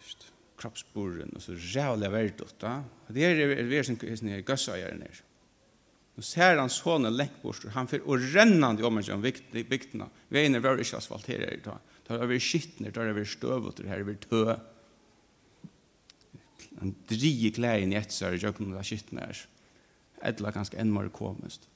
Just 0.00 0.32
kroppsborren 0.58 1.28
och 1.36 1.42
så 1.42 1.54
jävla 1.54 2.08
värdot, 2.08 2.54
ja. 2.60 2.82
Det 3.06 3.24
är 3.24 3.36
det 3.36 3.62
vi 3.62 3.78
är 3.78 3.82
som 3.82 4.28
är 4.28 4.40
gossa 4.40 4.78
gör 4.78 4.94
ner. 4.94 5.22
Nu 6.14 6.22
ser 6.22 6.56
han 6.56 6.70
sånne 6.70 7.10
längt 7.10 7.42
bort. 7.42 7.64
Han 7.64 7.86
får 7.86 8.08
och 8.08 8.18
rännande 8.20 8.84
om 8.84 9.02
sig 9.02 9.14
om 9.14 9.22
vikterna. 9.50 10.08
Vi 10.28 10.40
är 10.40 10.44
inne 10.44 10.58
var 10.58 10.78
inte 10.78 10.96
asfalterade 10.96 11.58
har 11.64 11.78
Tar 12.06 12.38
skittner, 12.38 12.38
skitner, 12.40 12.90
har 12.94 13.04
över 13.04 13.24
stövet 13.24 13.76
det 13.76 13.88
här 13.88 13.98
över 13.98 14.14
tö. 14.14 14.56
Han 16.78 16.94
driger 17.08 17.50
kläderna 17.50 17.92
i 17.92 17.98
ett 17.98 18.12
så 18.12 18.24
här, 18.24 18.38
jag 18.42 18.56
kommer 18.56 18.78
att 18.78 18.86
skitna 18.86 19.20
här. 19.20 19.46
Edla 20.24 20.52
ganske 20.54 20.78
enn 20.80 20.92
mer 20.94 21.10
komisk. 21.14 21.66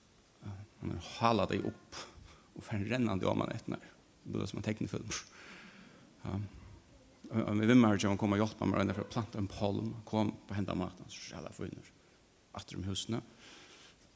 Han 0.80 0.94
har 0.94 1.08
halat 1.18 1.52
deg 1.52 1.66
opp 1.68 1.98
og 2.56 2.64
fer 2.64 2.82
rennende 2.88 3.28
om 3.28 3.42
han 3.44 3.52
etter. 3.52 3.82
Det 4.24 4.40
er 4.40 4.48
som 4.48 4.60
en 4.60 4.66
teknefilm. 4.66 5.10
Ja. 6.24 6.38
Vi 7.30 7.66
vil 7.68 7.78
mer 7.78 8.00
om 8.08 8.16
å 8.16 8.20
komme 8.20 8.38
og 8.38 8.42
hjelpe 8.42 8.66
meg 8.66 8.88
med 8.88 8.98
å 8.98 9.06
plante 9.06 9.38
en 9.38 9.48
palm, 9.50 9.92
kom 10.08 10.32
på 10.48 10.56
hendene 10.56 10.82
maten, 10.82 11.06
så 11.08 11.20
skal 11.28 11.46
jeg 11.46 11.56
få 11.56 11.68
inn. 11.68 11.90
Atter 12.58 12.78
om 12.80 12.86
husene. 12.88 13.20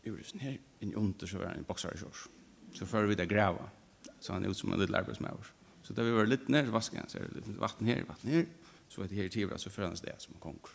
Urusen 0.05 0.43
her, 0.43 0.57
inn 0.83 0.93
i 0.93 0.99
under 0.99 1.31
så 1.31 1.39
var 1.39 1.53
han 1.53 1.63
i 1.63 1.69
boksare 1.69 2.01
kjørs. 2.01 2.27
Så 2.75 2.89
før 2.91 3.07
vi 3.09 3.17
det 3.17 3.29
grava. 3.31 3.69
Så 4.19 4.35
han 4.35 4.45
er 4.45 4.51
ut 4.51 4.59
som 4.59 4.73
en 4.73 4.81
liten 4.81 4.99
arbeidsmøver. 4.99 5.53
Så 5.85 5.95
da 5.97 6.05
vi 6.05 6.17
var 6.17 6.27
litt 6.29 6.49
nær, 6.53 6.67
så 6.67 6.75
vasker 6.75 7.01
han 7.01 7.13
seg 7.13 7.29
litt 7.37 7.53
vatten 7.61 7.89
her, 7.89 8.03
vatten 8.09 8.33
her. 8.35 8.49
Så 8.91 9.05
er 9.05 9.11
det 9.11 9.21
her 9.21 9.29
i 9.29 9.33
tivra, 9.33 9.61
så 9.61 9.73
før 9.73 9.91
han 9.91 10.01
sted 10.01 10.17
som 10.21 10.35
en 10.35 10.43
konger. 10.43 10.75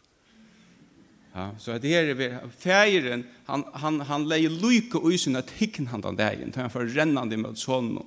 Ja, 1.33 1.55
så 1.59 1.77
det 1.77 1.89
här 1.89 2.03
är 2.03 2.49
färgen 2.49 3.23
han 3.45 3.63
han 3.73 4.01
han 4.01 4.27
lägger 4.27 4.49
lycka 4.49 4.97
och 4.97 5.13
isen 5.13 5.35
att 5.35 5.53
han 5.91 6.01
den 6.01 6.15
där 6.15 6.33
igen. 6.33 6.53
Han 6.55 6.69
för 6.69 6.85
rännande 6.85 7.37
mot 7.37 7.57
sonen. 7.57 8.05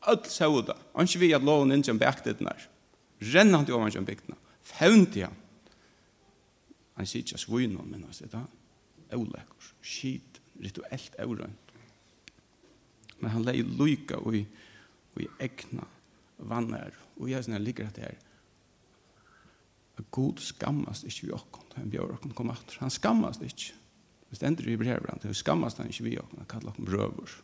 Allt 0.00 0.26
såda. 0.26 0.76
Han 0.92 1.08
ska 1.08 1.18
vi 1.18 1.34
att 1.34 1.44
låna 1.44 1.74
in 1.74 1.84
som 1.84 1.98
bäktet 1.98 2.40
när. 2.40 2.68
Rännande 3.18 3.72
om 3.72 3.82
han 3.82 3.92
som 3.92 4.04
bäktna. 4.04 4.36
Fäunt 4.62 5.16
han. 5.16 5.34
Han 6.94 7.06
sitter 7.06 7.32
just 7.32 7.48
vinn 7.48 7.76
om 7.76 7.86
men 7.86 8.04
alltså 8.04 8.24
det 8.26 9.16
oläckor. 9.16 9.64
Skit 9.82 10.40
rituellt 10.60 11.14
orent. 11.18 11.58
Men 13.18 13.30
han 13.30 13.42
lägger 13.42 13.64
lycka 13.64 14.18
och 14.18 14.36
i 14.36 14.46
och 15.14 15.20
i 15.20 15.28
äkna 15.38 15.84
vannar. 16.36 16.92
Och 17.14 17.30
jag 17.30 17.44
syns 17.44 17.60
ligger 17.60 17.88
det 17.94 18.00
här 18.00 18.18
at 19.98 20.10
Gud 20.10 20.42
skammast 20.42 21.06
ikkje 21.06 21.28
vi 21.28 21.34
okkon, 21.36 21.66
han 21.76 21.90
bjør 21.90 22.16
okkon 22.16 22.34
kom 22.34 22.50
atter. 22.50 22.80
Han 22.82 22.90
skammast 22.90 23.42
Hvis 23.42 23.72
Det 24.28 24.36
stender 24.36 24.68
i 24.68 24.76
brevbrand, 24.76 25.22
han 25.22 25.34
skammast 25.34 25.78
han 25.78 25.88
ikkje 25.88 26.04
vi 26.04 26.18
okkon, 26.18 26.38
han 26.38 26.50
kallar 26.50 26.72
okkon 26.72 26.84
brøver. 26.84 27.34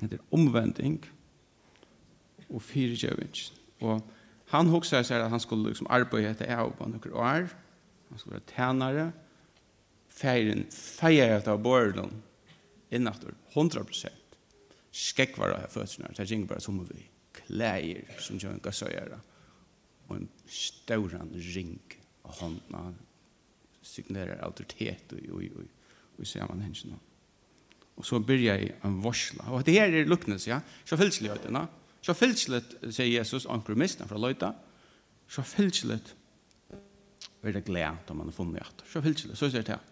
Det 0.00 0.14
er 0.14 0.24
omvending 0.30 1.02
og 2.48 2.62
fyrirgjøving. 2.62 3.34
Og 3.80 4.00
han 4.52 4.70
hoksar 4.72 5.02
seg 5.04 5.20
at 5.20 5.30
han 5.30 5.42
skulle 5.42 5.68
liksom 5.68 5.90
arbeide 5.90 6.30
etter 6.30 6.54
av 6.54 6.72
på 6.78 6.86
noen 6.88 7.12
år, 7.12 7.50
han 8.08 8.20
skulle 8.20 8.38
være 8.38 8.48
tænare, 8.54 9.10
feiren 10.08 10.64
feier 10.72 11.36
etter 11.36 11.52
av 11.52 11.62
borden 11.62 12.22
innatter, 12.94 13.34
100 13.52 13.84
prosent. 13.84 14.38
Skekvar 14.94 15.52
av 15.52 15.66
det 15.66 15.86
det 15.98 16.22
er 16.22 16.32
ikke 16.32 16.54
bare 16.54 16.64
som 16.64 16.78
vi 16.88 17.04
klæger 17.36 18.22
som 18.24 18.38
gjør 18.40 18.56
en 18.56 18.64
gassøyere 18.64 19.20
og 20.08 20.16
en 20.16 20.28
stauran 20.48 21.32
ring 21.54 21.76
av 22.24 22.40
hånda 22.40 22.80
av 22.88 22.96
signerar 23.88 24.42
autoritet 24.44 25.12
og, 25.16 25.20
og, 25.32 25.60
og, 25.62 25.68
og 26.20 26.62
hens 26.62 26.84
nå. 26.88 26.98
Og 27.98 28.06
så 28.06 28.20
byrja 28.22 28.54
jeg 28.60 28.74
en 28.86 29.00
varsla. 29.02 29.48
Og 29.54 29.64
det 29.66 29.74
her 29.74 29.94
er 30.00 30.08
luknes, 30.08 30.46
ja. 30.46 30.60
Så 30.86 30.98
fylselig 31.00 31.32
høyde, 31.32 31.48
fylseløytene. 31.48 31.64
Så 32.04 32.14
fylselig, 32.14 32.60
sier 32.94 33.10
Jesus, 33.10 33.48
anker 33.50 33.78
mistene 33.78 34.06
fra 34.10 34.20
løyta. 34.22 34.52
Så 35.28 35.42
fylselig 35.42 35.98
er 37.42 37.54
det 37.54 37.64
glede 37.66 38.12
om 38.12 38.20
man 38.20 38.30
har 38.30 38.36
funnet 38.36 38.62
etter. 38.62 38.86
Så 38.92 39.02
fylselig, 39.02 39.38
så 39.38 39.50
sier 39.50 39.66
det 39.66 39.74
her. 39.74 39.82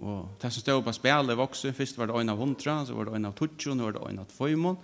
Og 0.00 0.32
det 0.40 0.50
som 0.50 0.64
stod 0.64 0.82
på 0.86 0.96
spelet 0.96 1.38
vokser, 1.38 1.76
først 1.76 1.98
var 2.00 2.08
det 2.08 2.18
en 2.22 2.32
av 2.32 2.40
hundra, 2.40 2.80
så 2.88 2.96
var 2.96 3.06
det 3.06 3.18
en 3.18 3.28
av 3.28 3.36
tutsjon, 3.38 3.78
så 3.78 3.86
var 3.86 3.96
det 3.96 4.04
en 4.08 4.22
av 4.22 4.30
tvøymon 4.32 4.78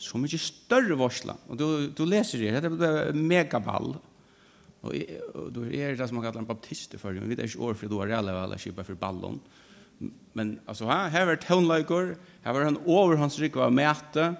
så 0.00 0.18
mycket 0.18 0.40
större 0.40 0.94
varsla. 0.94 1.36
Och 1.46 1.56
då, 1.56 1.86
då 1.96 2.04
läser 2.04 2.38
det, 2.38 2.60
det 2.60 2.86
är 2.86 3.12
megaball. 3.12 3.96
Og, 4.80 4.94
och 5.34 5.52
då 5.52 5.64
är 5.64 5.88
det 5.88 5.96
det 5.96 6.08
som 6.08 6.16
man 6.16 6.24
kallar 6.24 6.38
en 6.38 6.46
baptist 6.46 6.94
för. 7.00 7.12
Vi 7.12 7.34
vet 7.34 7.38
ikke 7.38 7.58
år 7.58 7.74
för 7.74 7.88
då 7.88 8.02
är 8.02 8.06
reale 8.06 8.32
alla, 8.32 8.42
alla 8.42 8.58
kippar 8.58 8.82
för 8.82 8.94
ballon. 8.94 9.40
Men 10.32 10.60
alltså 10.66 10.84
her, 10.84 11.08
her 11.08 11.26
var 11.26 11.36
tonlöjkor, 11.36 12.16
her 12.42 12.52
var 12.52 12.64
han 12.64 12.78
over 12.84 13.16
hans 13.16 13.38
rikva 13.38 13.62
var 13.62 13.70
mäte 13.70 14.34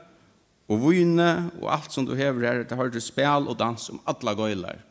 och 0.67 0.93
vine 0.93 1.51
och 1.61 1.73
allt 1.73 1.93
som 1.93 2.07
du 2.07 2.17
hever 2.17 2.47
her, 2.47 2.65
det 2.65 2.75
har 2.75 2.89
du 2.89 3.01
spel 3.01 3.49
och 3.49 3.57
dans 3.57 3.91
om 3.91 4.01
alla 4.05 4.35
gojlar. 4.35 4.85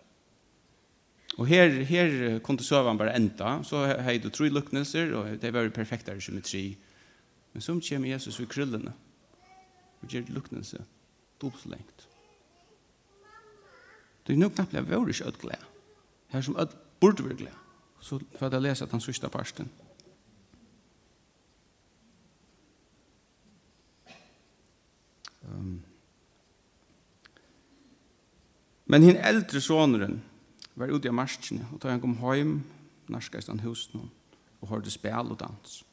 Och 1.37 1.47
her, 1.47 1.69
her 1.69 2.39
kunde 2.39 2.63
søvann 2.63 2.97
bara 2.97 3.13
ända, 3.13 3.63
så 3.63 3.85
här 3.85 4.19
du 4.19 4.29
tre 4.29 4.49
luknelser, 4.49 5.13
och 5.13 5.25
det 5.25 5.51
var 5.51 5.69
perfekta 5.69 6.19
symmetri. 6.19 6.77
Men 7.51 7.61
som 7.61 7.81
kommer 7.81 8.07
Jesus 8.07 8.39
ved 8.39 8.49
kryllorna 8.49 8.93
og 10.09 10.15
gjør 10.15 10.33
luknelse 10.33 10.85
dobbelt 11.41 11.61
så 11.61 11.69
lengt. 11.69 12.07
Det 14.27 14.33
er 14.33 14.39
nok 14.39 14.55
knappt 14.57 14.73
jeg 14.73 14.89
var 14.89 15.07
ikke 15.07 15.27
ødt 15.27 15.39
glede. 15.39 15.65
Her 16.27 16.41
som 16.41 16.57
ødt 16.59 16.75
burde 16.99 17.25
være 17.25 17.35
glede. 17.35 17.55
Så 17.99 18.19
får 18.39 18.49
jeg 18.51 18.61
lese 18.61 18.83
at 18.83 18.91
han 18.91 19.01
sørste 19.01 19.29
parsten. 19.29 19.71
Um. 25.43 25.81
Men 28.85 29.03
hin 29.03 29.15
eldre 29.15 29.61
soneren 29.61 30.23
var 30.75 30.91
ute 30.91 31.09
av 31.09 31.13
marskene, 31.13 31.67
og 31.73 31.81
da 31.81 31.89
han 31.89 32.01
kom 32.01 32.17
hjem, 32.17 32.63
narskast 33.09 33.49
han 33.49 33.59
husen 33.59 34.11
og 34.61 34.69
hørte 34.69 34.91
spil 34.91 35.33
og 35.33 35.39
dans. 35.39 35.83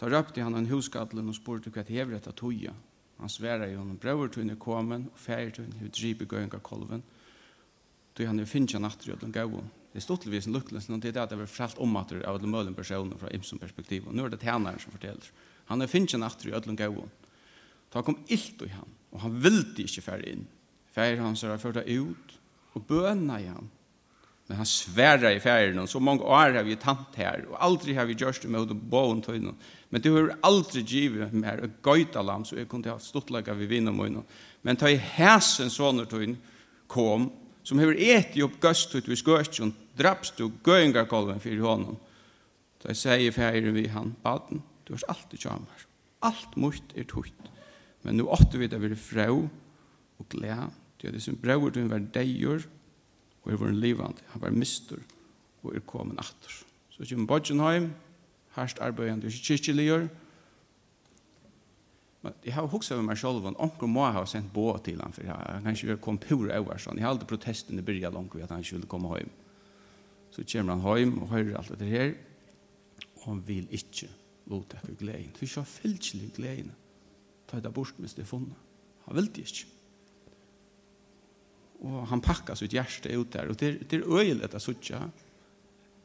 Da 0.00 0.06
røpte 0.06 0.42
han 0.42 0.54
en 0.54 0.68
husgadlen 0.68 1.28
og 1.28 1.34
spurte 1.34 1.70
hva 1.70 1.82
det 1.82 1.96
hever 1.96 2.16
etter 2.16 2.32
toget, 2.32 2.74
Han 3.18 3.32
sverar 3.32 3.70
jo 3.70 3.80
honom, 3.80 3.98
brøver 4.00 4.28
tøyne 4.32 4.56
er 4.56 4.60
komen, 4.60 5.08
og 5.12 5.20
færer 5.20 5.54
tøyne 5.56 5.78
hur 5.80 5.92
dripe 5.92 6.28
gøynga 6.28 6.60
kolven, 6.64 7.04
tøy 8.16 8.26
han 8.28 8.40
jo 8.40 8.48
finnja 8.48 8.80
nattri 8.80 9.12
og 9.14 9.20
den 9.22 9.32
gauon. 9.32 9.70
Det 9.92 10.02
stod 10.04 10.20
til 10.20 10.34
visen 10.34 10.52
lukkles, 10.52 10.90
men 10.90 11.00
det 11.00 11.08
er 11.08 11.16
det 11.16 11.22
at 11.22 11.30
det 11.32 11.38
var 11.40 11.48
fralt 11.48 11.78
om 11.80 11.96
at 11.96 12.10
det 12.12 12.24
av 12.24 12.36
alle 12.36 12.50
mølen 12.52 12.74
personer 12.76 13.16
fra 13.16 13.30
Imsen 13.32 13.60
perspektiv, 13.60 14.08
og 14.08 14.16
nå 14.16 14.26
er 14.26 14.34
det 14.34 14.42
tænaren 14.42 14.80
som 14.82 14.92
forteller. 14.92 15.30
Han 15.70 15.80
har 15.80 15.88
finnja 15.88 16.20
nattri 16.20 16.52
og 16.52 16.66
den 16.66 16.76
gauon. 16.76 17.08
Da 17.92 18.02
kom 18.04 18.18
illt 18.28 18.66
i 18.66 18.74
han, 18.74 18.92
og 19.14 19.22
han 19.24 19.38
vildi 19.40 19.86
ikkje 19.86 20.04
fære 20.04 20.28
inn. 20.34 20.44
Færer 20.92 21.22
han 21.24 21.36
så 21.36 21.54
har 21.54 21.62
fyrta 21.62 21.84
ut, 21.86 22.36
og 22.76 22.84
bøna 22.84 23.40
i 23.40 23.48
han, 23.48 23.70
Men 24.46 24.56
han 24.56 24.66
svärar 24.66 25.30
i 25.30 25.40
färgen. 25.40 25.86
Så 25.86 26.00
mange 26.00 26.22
år 26.22 26.54
har 26.54 26.62
vi 26.62 26.76
tant 26.76 27.14
här. 27.14 27.44
Och 27.50 27.64
aldrig 27.64 27.96
har 27.98 28.04
vi 28.04 28.12
gjort 28.12 28.42
det 28.42 28.48
med 28.48 28.76
bån 28.76 29.22
tøyne. 29.22 29.54
Men 29.88 30.00
du 30.00 30.10
har 30.10 30.36
aldrig 30.40 30.84
givit 30.84 31.32
mig 31.32 31.50
här 31.50 31.70
gøyta 31.82 32.22
lam, 32.22 32.44
Så 32.44 32.56
jag 32.56 32.68
kunde 32.68 32.90
ha 32.90 32.98
stått 32.98 33.30
vi 33.30 33.52
vid 33.52 33.68
vinna 33.68 34.22
Men 34.62 34.76
ta 34.76 34.88
i 34.88 34.96
hæsen 34.96 35.70
sånne 35.70 36.06
tøyne 36.06 36.36
kom. 36.86 37.32
Som 37.62 37.78
har 37.78 37.94
ätit 37.94 38.42
upp 38.42 38.60
gøstet 38.60 39.08
vi 39.08 39.16
skøtjon, 39.16 39.74
Drapst 39.96 40.36
du 40.36 40.50
gøyngarkolven 40.64 41.40
för 41.40 41.58
honom. 41.58 41.96
Da 42.82 42.88
jag 42.88 42.96
säger 42.96 43.32
färgen 43.32 43.74
vi 43.74 43.88
han. 43.88 44.14
Baden, 44.22 44.62
du 44.84 44.92
har 44.92 45.00
alltid 45.08 45.40
kjammer. 45.40 45.86
Allt 46.20 46.56
mot 46.56 46.82
är 46.94 47.04
tøyt. 47.04 47.50
Men 48.02 48.16
nu 48.16 48.22
åtte 48.22 48.58
vi 48.58 48.66
det 48.66 48.78
vid 48.78 48.98
frau 48.98 49.48
och 50.16 50.28
gläd. 50.28 50.70
Det 51.00 51.08
är 51.08 51.12
det 51.12 51.20
som 51.20 51.34
brauer 51.34 51.70
du 51.70 51.82
var 51.82 51.98
dejer 51.98 52.62
og 53.46 53.52
er 53.52 53.60
vært 53.60 53.78
livande. 53.78 54.24
Han 54.34 54.42
var 54.42 54.54
mistur 54.54 55.00
og 55.62 55.74
er 55.74 55.84
kommet 55.86 56.18
atter. 56.18 56.60
Så 56.90 57.06
kjem 57.06 57.26
Bodgenheim, 57.28 57.92
herst 58.56 58.80
arbeidende 58.82 59.30
ikke 59.30 59.52
kyrkjeligjør. 59.52 60.06
Men 62.24 62.38
jeg 62.44 62.54
har 62.56 62.66
hukset 62.66 62.96
over 62.96 63.06
meg 63.06 63.18
selv, 63.20 63.44
og 63.44 63.60
onker 63.62 63.90
må 63.90 64.06
ha 64.10 64.24
sendt 64.26 64.52
bå 64.54 64.72
til 64.82 64.98
han, 65.02 65.14
for 65.14 65.28
han 65.30 65.62
kan 65.62 65.76
ikke 65.76 65.98
komme 66.02 66.22
pura 66.22 66.58
over 66.58 66.80
sånn. 66.82 66.98
Jeg 66.98 67.06
har 67.06 67.14
aldri 67.14 67.28
protestene 67.30 67.84
byrja 67.86 68.10
langt 68.14 68.34
ved 68.34 68.46
at 68.46 68.54
han 68.54 68.64
ikke 68.64 68.80
ville 68.80 68.90
komme 68.90 69.12
hjem. 69.20 69.30
Så 70.34 70.42
kommer 70.50 70.80
han 70.82 70.98
hjem 70.98 71.20
og 71.22 71.30
hører 71.30 71.60
alt 71.60 71.70
dette 71.74 71.90
her, 71.90 72.16
og 73.20 73.28
han 73.28 73.44
vil 73.46 73.70
ikke 73.70 74.10
lotekke 74.50 74.96
gleden. 74.98 75.30
For 75.36 75.46
ikke 75.46 75.66
fylkjelig 75.70 76.32
gleden. 76.40 76.74
Ta 77.46 77.60
det 77.62 77.74
bort 77.74 77.94
mens 78.02 78.16
det 78.16 78.24
er 78.24 78.32
funnet. 78.32 78.58
Han 79.06 79.20
vil 79.20 79.30
det 79.36 79.46
ikke 79.46 79.75
och 81.86 82.06
han 82.06 82.20
pakkar 82.20 82.54
sitt 82.54 82.72
hjärta 82.72 83.08
ut 83.08 83.32
där 83.32 83.48
och 83.48 83.56
det 83.56 83.90
det 83.90 83.96
är 83.96 84.18
öjligt 84.18 84.54
att 84.54 84.62
söka 84.62 85.10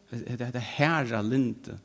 det 0.09 0.51
det 0.53 0.59
herra 0.59 1.21
linte. 1.21 1.79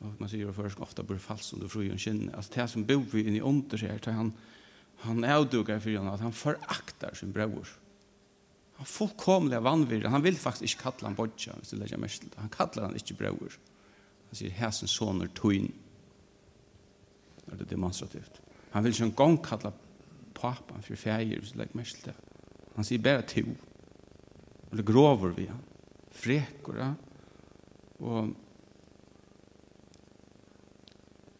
Og 0.00 0.18
man 0.20 0.28
sier 0.28 0.44
jo 0.44 0.52
først 0.52 0.80
ofta 0.80 1.02
bor 1.02 1.18
falskt 1.18 1.54
under 1.56 1.68
frugen 1.72 1.98
kinn 1.98 2.30
alltså 2.34 2.52
det 2.54 2.68
som 2.68 2.84
bor 2.84 3.04
vi 3.12 3.22
inne 3.22 3.38
i 3.38 3.40
under 3.40 3.78
sig 3.78 3.98
han 4.04 4.32
han 4.96 5.24
är 5.24 5.44
for 5.44 5.80
för 5.80 6.14
at 6.14 6.20
han 6.20 6.32
föraktar 6.32 7.14
sin 7.14 7.32
bror 7.32 7.68
han 8.76 8.86
fullkomliga 8.86 9.60
vanvirre 9.60 10.08
han 10.08 10.22
vill 10.22 10.36
faktiskt 10.36 10.62
inte 10.62 10.82
kalla 10.82 11.08
han 11.08 11.14
bodja 11.14 11.52
hvis 11.58 11.70
du 11.70 11.76
legger 11.76 11.96
mest 11.96 12.22
han 12.36 12.48
kallar 12.48 12.84
han 12.84 12.94
inte 12.94 13.14
bror 13.14 13.58
han 14.28 14.34
sier, 14.34 14.50
häsen 14.50 14.88
soner 14.88 15.26
tuin 15.26 15.72
det 17.46 17.70
demonstrativt? 17.70 18.40
Han 18.70 18.84
vill 18.84 18.92
ikke 18.92 19.04
en 19.04 19.12
gång 19.12 19.36
kalla 19.38 19.72
papan 20.34 20.82
för 20.82 20.96
färger 20.96 21.38
hvis 21.38 21.52
du 21.52 21.58
legger 21.58 21.76
mest 21.76 21.96
til 21.96 22.12
det. 22.12 22.35
Han 22.76 22.84
sier 22.84 23.02
bare 23.02 23.24
to. 23.28 23.44
Eller 24.72 24.86
grover 24.86 25.32
vi 25.36 25.46
han. 25.48 25.62
Frekora. 26.16 26.90
Og 28.04 28.34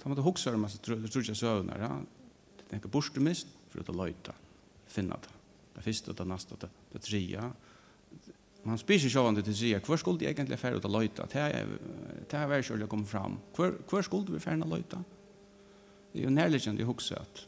Ta 0.07 0.11
måtte 0.13 0.23
hoksa 0.23 0.53
om 0.55 0.63
hans 0.63 0.77
trutja 0.79 1.35
søvnar. 1.35 1.81
Ja. 1.83 1.89
Det 2.61 2.69
er 2.71 2.79
ikke 2.79 2.93
borstumist 2.95 3.49
for 3.73 3.83
å 3.91 3.95
løyta. 4.05 4.37
Finna 4.87 5.17
det. 5.19 5.33
Det 5.75 5.83
første, 5.83 6.15
det 6.15 6.27
neste, 6.31 6.59
det, 6.63 6.69
det 6.93 7.01
tredje. 7.03 7.49
Man 8.71 8.79
spyr 8.79 9.01
ikke 9.01 9.11
sjåvande 9.17 9.43
til 9.43 9.57
tredje. 9.57 9.81
Hvor 9.83 9.99
skulle 9.99 10.23
de 10.23 10.29
egentlig 10.31 10.61
færre 10.63 10.79
ut 10.79 10.87
å 10.87 10.93
løyta? 10.95 11.27
Det 11.27 11.43
er 11.43 12.47
vært 12.53 12.69
kjørlig 12.69 12.87
å 12.87 12.93
komme 12.93 13.11
fram. 13.11 13.35
Hvor, 13.59 13.75
hvor 13.91 14.07
skulle 14.07 14.37
vi 14.37 14.45
færre 14.47 14.63
å 14.63 14.71
løyta? 14.77 15.03
Det 16.13 16.23
er 16.23 16.29
jo 16.29 16.37
nærliggjende 16.39 16.87
å 16.87 16.93
hoksa 16.93 17.19
at 17.27 17.43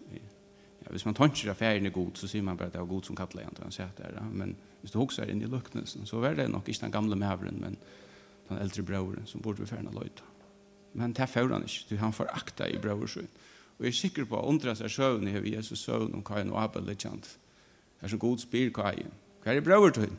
Ja, 0.89 0.93
hvis 0.93 1.05
man 1.05 1.15
tänker 1.15 1.51
at 1.51 1.57
ferien 1.57 1.87
er 1.87 1.93
god 1.93 2.17
så 2.17 2.29
sier 2.29 2.43
man 2.43 2.57
bare 2.57 2.71
at 2.71 2.73
det 2.73 2.81
er 2.81 2.87
god 2.89 3.05
som 3.05 3.17
kattler 3.17 3.43
igjen 3.43 3.55
til 3.55 3.65
han 3.65 3.73
sier 3.73 3.91
det. 3.99 4.23
Men 4.33 4.57
hvis 4.81 4.91
du 4.91 4.99
också 4.99 5.23
är 5.23 5.31
inne 5.31 5.45
i 5.45 5.49
luknelsen 5.49 6.07
så 6.07 6.23
er 6.25 6.35
det 6.35 6.51
nok 6.51 6.69
ikke 6.69 6.81
den 6.81 6.93
gamle 6.93 7.17
mävren 7.17 7.61
men 7.61 7.77
den 8.49 8.59
eldre 8.59 8.83
brøveren 8.83 9.27
som 9.27 9.41
borde 9.41 9.61
vi 9.61 9.67
färna 9.67 9.91
løyta. 9.91 10.23
Men 10.93 11.13
det 11.13 11.19
här 11.19 11.27
får 11.27 11.49
han 11.49 11.63
ikke, 11.63 11.97
Han 11.97 12.13
får 12.13 12.27
akta 12.33 12.69
i 12.69 12.79
bröversyn. 12.79 13.29
Og 13.79 13.85
jeg 13.85 13.89
er 13.89 13.93
sikker 13.93 14.25
på 14.25 14.37
å 14.37 14.49
undre 14.49 14.75
seg 14.75 14.91
søvn 14.91 15.29
i 15.29 15.33
høy 15.33 15.53
Jesus 15.55 15.79
søvn 15.79 16.15
om 16.15 16.25
kajen 16.25 16.51
og 16.51 16.63
Abel 16.63 16.83
litt 16.83 17.03
kjent. 17.03 17.39
Det 17.99 18.07
er 18.07 18.09
så 18.09 18.17
god 18.17 18.39
spyr 18.39 18.73
kajen. 18.75 19.13
Hva 19.43 19.53
er 19.53 19.55
det 19.55 19.65
brøver 19.65 19.91
til? 19.91 20.11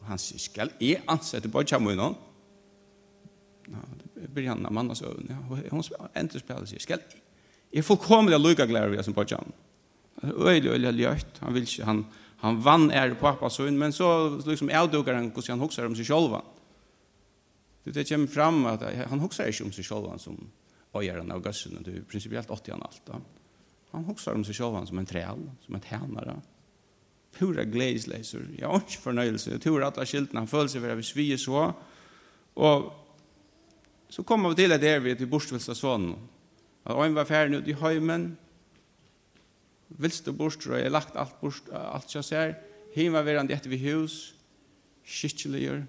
Og 0.00 0.06
han 0.06 0.18
sier, 0.18 0.38
skal 0.38 0.70
jeg 0.80 1.02
ansette 1.08 1.48
på 1.48 1.64
kjemme 1.66 1.96
innan? 1.96 2.14
Ja, 3.66 3.82
det 4.14 4.30
blir 4.34 4.48
han 4.48 4.66
av 4.66 4.72
mannas 4.72 4.98
søvn. 4.98 5.26
Ja, 5.30 5.40
og 5.50 5.58
hun 5.70 5.82
endte 6.14 6.38
spiller 6.38 6.62
og 6.62 6.68
sier, 6.68 6.80
skal 6.80 7.02
er 7.80 7.86
fullkomlig 7.86 8.38
lykke 8.40 8.66
glede 8.68 8.92
vi 8.92 9.04
som 9.04 9.14
på 9.16 9.24
Jan. 9.28 9.52
Øylig, 10.24 10.70
øylig, 10.72 10.92
løyt. 10.96 11.40
Han 11.40 11.54
vil 11.54 11.66
ikke, 11.66 11.84
han, 11.84 12.04
han 12.42 12.60
vann 12.64 12.90
er 12.90 13.14
pappa 13.20 13.50
sønn, 13.52 13.78
men 13.78 13.92
så 13.92 14.08
liksom 14.46 14.70
avdukker 14.72 15.14
han 15.14 15.30
hvordan 15.30 15.56
han 15.56 15.64
hokser 15.64 15.88
om 15.88 15.96
seg 15.96 16.08
selv. 16.08 16.38
Det, 17.84 17.94
det 17.94 18.08
kommer 18.08 18.32
fram 18.32 18.64
at 18.72 18.82
han 19.10 19.20
hokser 19.22 19.52
ikke 19.52 19.68
om 19.68 19.74
seg 19.76 19.88
selv 19.88 20.08
som 20.22 20.38
øyeren 20.96 21.32
av 21.32 21.42
gassen, 21.44 21.76
det 21.84 21.92
er 21.92 22.04
prinsipielt 22.08 22.50
80 22.50 22.72
han 22.72 22.84
alt. 22.86 23.02
Da. 23.06 23.20
Han 23.92 24.06
hokser 24.08 24.36
om 24.36 24.44
seg 24.46 24.56
selv 24.56 24.78
som 24.88 25.00
en 25.00 25.08
træl, 25.08 25.42
som 25.66 25.76
en 25.76 25.84
tænare. 25.84 26.36
Pura 27.36 27.66
gledesleiser, 27.68 28.46
jeg 28.56 28.64
har 28.64 28.80
ikke 28.80 29.02
fornøyelse, 29.02 29.50
jeg 29.50 29.60
tror 29.60 29.84
at 29.84 30.00
skiltene, 30.08 30.40
han 30.40 30.48
føler 30.48 30.72
seg 30.72 30.80
for 30.80 30.94
at 30.94 31.00
vi 31.00 31.04
svier 31.04 31.40
så, 31.40 31.66
og 32.56 32.86
så 34.08 34.22
kommer 34.24 34.54
vi 34.54 34.62
til 34.62 34.72
at 34.72 34.80
det 34.80 34.94
er 34.94 35.02
vi 35.04 35.12
til 35.18 35.28
bortvilsa 35.28 35.74
sånn, 35.76 36.14
At 36.86 36.96
øyn 37.02 37.16
var 37.16 37.26
ferdig 37.26 37.58
ut 37.58 37.68
i 37.68 37.76
høymen, 37.76 38.36
vilste 39.98 40.32
bort, 40.32 40.66
og 40.66 40.78
jeg 40.78 40.90
lagt 40.90 41.16
alt 41.18 41.34
bort, 41.40 41.68
alt 41.72 42.14
jeg 42.14 42.24
ser, 42.24 42.54
hin 42.94 43.12
var 43.14 43.26
verand 43.26 43.50
etter 43.50 43.70
vi 43.70 43.80
hus, 43.88 44.34
skikkeligur, 45.06 45.84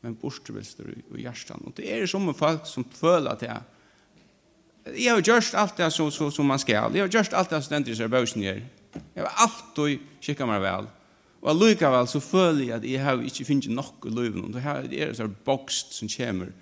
men 0.00 0.16
bortvilster 0.16 0.88
i 0.88 1.24
hjertan. 1.24 1.64
Og 1.68 1.76
det 1.76 1.88
er 1.92 2.06
som 2.08 2.28
en 2.28 2.36
folk 2.36 2.64
som 2.68 2.86
føler 2.88 3.34
at 3.34 3.44
jeg, 3.44 3.60
jeg 4.96 5.12
har 5.12 5.20
gjort 5.20 5.54
alt 5.60 5.76
det 5.76 5.90
som, 5.92 6.08
som, 6.10 6.30
som 6.32 6.48
man 6.48 6.60
skal, 6.60 6.94
jeg 6.94 7.04
har 7.04 7.12
gjort 7.12 7.36
alt 7.36 7.52
det 7.52 7.60
som 7.60 7.68
stendt 7.68 7.92
i 7.92 7.98
seg 7.98 8.12
bøysen 8.12 8.44
gjør, 8.44 8.62
jeg 8.96 9.22
har 9.22 9.44
alltid 9.44 10.08
kikket 10.24 10.48
meg 10.48 10.64
vel, 10.64 10.88
og 11.40 11.52
allikevel 11.52 12.08
så 12.08 12.20
føler 12.20 12.64
jeg 12.64 12.74
at 12.78 12.88
jeg 12.88 13.04
har 13.04 13.22
ikke 13.24 13.46
finnet 13.48 13.72
nok 13.76 14.08
i 14.08 14.12
løven, 14.12 14.48
og 14.48 14.56
det 14.56 14.64
er 14.98 15.12
en 15.12 15.20
sånn 15.20 15.36
bokst 15.46 15.94
som 15.96 16.10
kommer, 16.12 16.52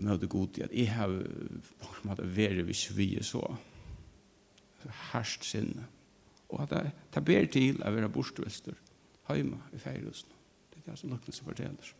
møte 0.00 0.28
god 0.30 0.58
i 0.58 0.64
at 0.64 0.72
jeg 0.72 0.92
har 0.94 1.10
på 1.10 1.90
en 1.90 2.08
måte 2.08 2.28
vært 2.36 2.64
hvis 2.66 2.86
vi 2.96 3.12
er 3.18 3.26
så 3.26 3.42
herst 5.12 5.44
sinne. 5.46 5.84
Og 6.52 6.64
at 6.64 6.72
jeg 6.76 6.94
tar 7.12 7.24
bedre 7.26 7.50
til 7.52 7.82
å 7.82 7.92
være 7.92 8.12
bortvelster 8.12 8.78
hjemme 9.32 9.56
i 9.72 9.78
feirhusen. 9.80 10.28
Det 10.68 10.82
er 10.82 10.90
det 10.90 10.98
som 11.00 11.12
lukkene 11.12 11.32
som 11.32 11.46
forteller. 11.48 11.92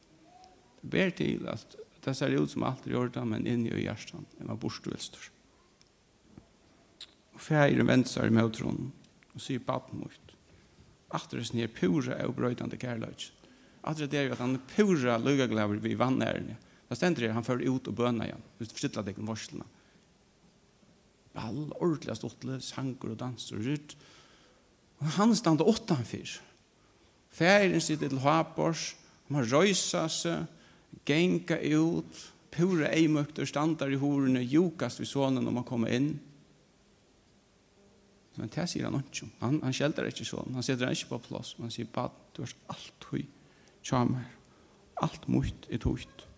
Det 0.82 0.88
ber 0.92 1.12
til 1.16 1.46
at 1.48 1.76
det 2.04 2.12
ser 2.18 2.34
ut 2.36 2.50
som 2.50 2.66
alt 2.68 2.84
i 2.90 2.96
orden, 2.98 3.30
men 3.30 3.46
inni 3.48 3.70
i 3.72 3.86
hjertan, 3.86 4.26
er 4.36 4.50
man 4.50 4.58
bortvelster. 4.60 5.30
Og 7.32 7.40
feiren 7.40 7.88
vensar 7.88 8.28
i 8.28 8.34
møtron, 8.34 8.90
og 9.32 9.40
sier 9.40 9.62
baden 9.64 10.02
mot. 10.02 10.34
Atter 11.16 11.40
er 11.40 11.48
snir 11.48 11.72
pura 11.72 12.18
og 12.26 12.34
brøydande 12.36 12.76
kærløy. 12.76 13.30
Atter 13.88 14.04
er 14.04 14.12
det 14.12 14.26
at 14.34 14.42
han 14.42 14.58
pura 14.74 15.16
lugaklaver 15.16 15.80
vi 15.80 15.96
vannærene. 15.96 16.58
Ja 16.58 16.71
Da 16.92 16.96
stender 16.98 17.24
det, 17.24 17.32
han 17.32 17.44
fører 17.46 17.70
ut 17.72 17.86
og 17.88 17.94
bøna 17.96 18.26
igjen, 18.26 18.42
ut 18.60 18.68
forsittlet 18.68 19.06
deg 19.08 19.20
om 19.22 19.30
varslene. 19.30 19.64
All 21.40 21.62
ordentlig 21.78 22.18
ståttelig, 22.18 22.58
sanger 22.66 23.14
og 23.14 23.20
danser 23.22 23.56
og 23.56 23.62
ryrt. 23.64 23.94
Han 25.16 25.30
standa 25.32 25.64
åtta 25.64 25.96
han 25.96 26.04
fyr. 26.04 26.34
Færen 27.32 27.80
sitter 27.80 28.10
til 28.12 28.20
Hapors, 28.20 28.90
han 29.24 29.38
har 29.38 29.48
røysa 29.48 30.02
seg, 30.12 30.50
genka 31.08 31.56
ut, 31.80 32.18
pura 32.52 32.90
eimøkter 32.92 33.48
standar 33.48 33.88
i 33.88 33.96
horene, 33.96 34.42
jukast 34.44 35.00
vid 35.00 35.08
sonen 35.08 35.48
når 35.48 35.56
man 35.62 35.64
kommer 35.70 35.94
inn. 35.96 36.10
Men 38.36 38.52
det 38.52 38.66
sier 38.68 38.90
han 38.90 38.98
ikke. 39.00 39.30
Han, 39.40 39.62
han 39.64 39.72
skjelder 39.72 40.10
ikke 40.10 40.28
sånn. 40.28 40.52
Han 40.58 40.68
sitter 40.68 40.92
ikke 40.92 41.14
på 41.14 41.22
plass. 41.30 41.54
Han 41.56 41.72
sier, 41.72 41.88
«Bad, 41.88 42.12
du 42.36 42.42
har 42.44 42.52
alt 42.76 43.08
høy, 43.08 43.24
tja 43.80 44.04
meg. 44.12 44.28
Alt 45.00 45.24
mot 45.32 45.72
er 45.72 45.80
tøyt.» 45.80 46.28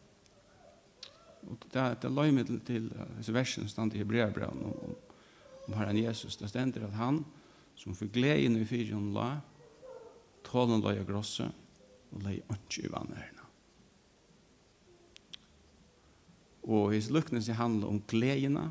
og 1.50 1.64
det 1.72 1.80
er 1.80 1.96
et 1.96 2.06
løymet 2.08 2.50
til 2.66 2.88
disse 3.18 3.34
versene 3.34 3.68
stand 3.68 3.94
i 3.94 4.00
Hebreabraun 4.00 4.62
om, 4.64 4.76
om, 4.88 4.94
om 5.68 5.76
Herren 5.78 5.98
Jesus. 5.98 6.36
Det 6.40 6.48
stender 6.48 6.86
at 6.86 6.96
han 6.98 7.22
som 7.76 7.96
fikk 7.96 8.14
glede 8.16 8.46
inn 8.46 8.58
i 8.60 8.68
fyrjon 8.68 9.12
la, 9.14 9.28
tålen 10.46 10.82
la 10.84 10.94
jeg 10.94 11.08
grosse, 11.08 11.48
og 12.14 12.22
la 12.24 12.36
jeg 12.36 12.44
ikke 12.54 12.86
i 12.86 12.92
vannerne. 12.92 13.48
Og 16.64 16.94
hvis 16.94 17.10
lukkene 17.12 17.42
seg 17.44 17.58
handler 17.58 17.90
om 17.92 18.00
gledene, 18.08 18.70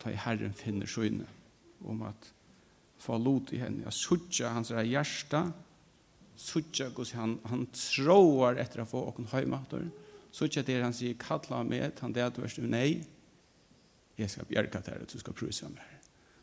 ta 0.00 0.12
i 0.12 0.18
Herren 0.20 0.52
finner 0.56 0.88
skjønne, 0.88 1.28
om 1.88 2.02
at 2.04 2.30
få 3.00 3.16
lot 3.16 3.52
i 3.56 3.62
henne, 3.62 3.86
jeg 3.86 3.96
suttja 3.96 4.52
hans 4.52 4.72
hjerte, 4.74 5.40
suttja 6.40 6.90
hos 6.96 7.14
han, 7.16 7.38
han 7.48 7.64
tråar 7.72 8.60
etter 8.60 8.82
å 8.84 8.88
få 8.88 9.06
åkken 9.08 9.30
høymater, 9.32 9.86
og 9.88 10.09
Så 10.30 10.46
ikke 10.46 10.64
det 10.66 10.78
han 10.82 10.94
sier, 10.94 11.16
kalla 11.18 11.62
meg, 11.66 11.98
han 12.00 12.14
det 12.14 12.22
at 12.24 12.36
du 12.36 12.44
er 12.44 12.68
nei, 12.70 13.00
jeg 14.20 14.30
skal 14.30 14.48
bjerke 14.48 14.82
deg, 14.84 15.02
og 15.02 15.10
du 15.10 15.18
skal 15.18 15.36
prøve 15.36 15.54
seg 15.54 15.72
meg. 15.72 15.96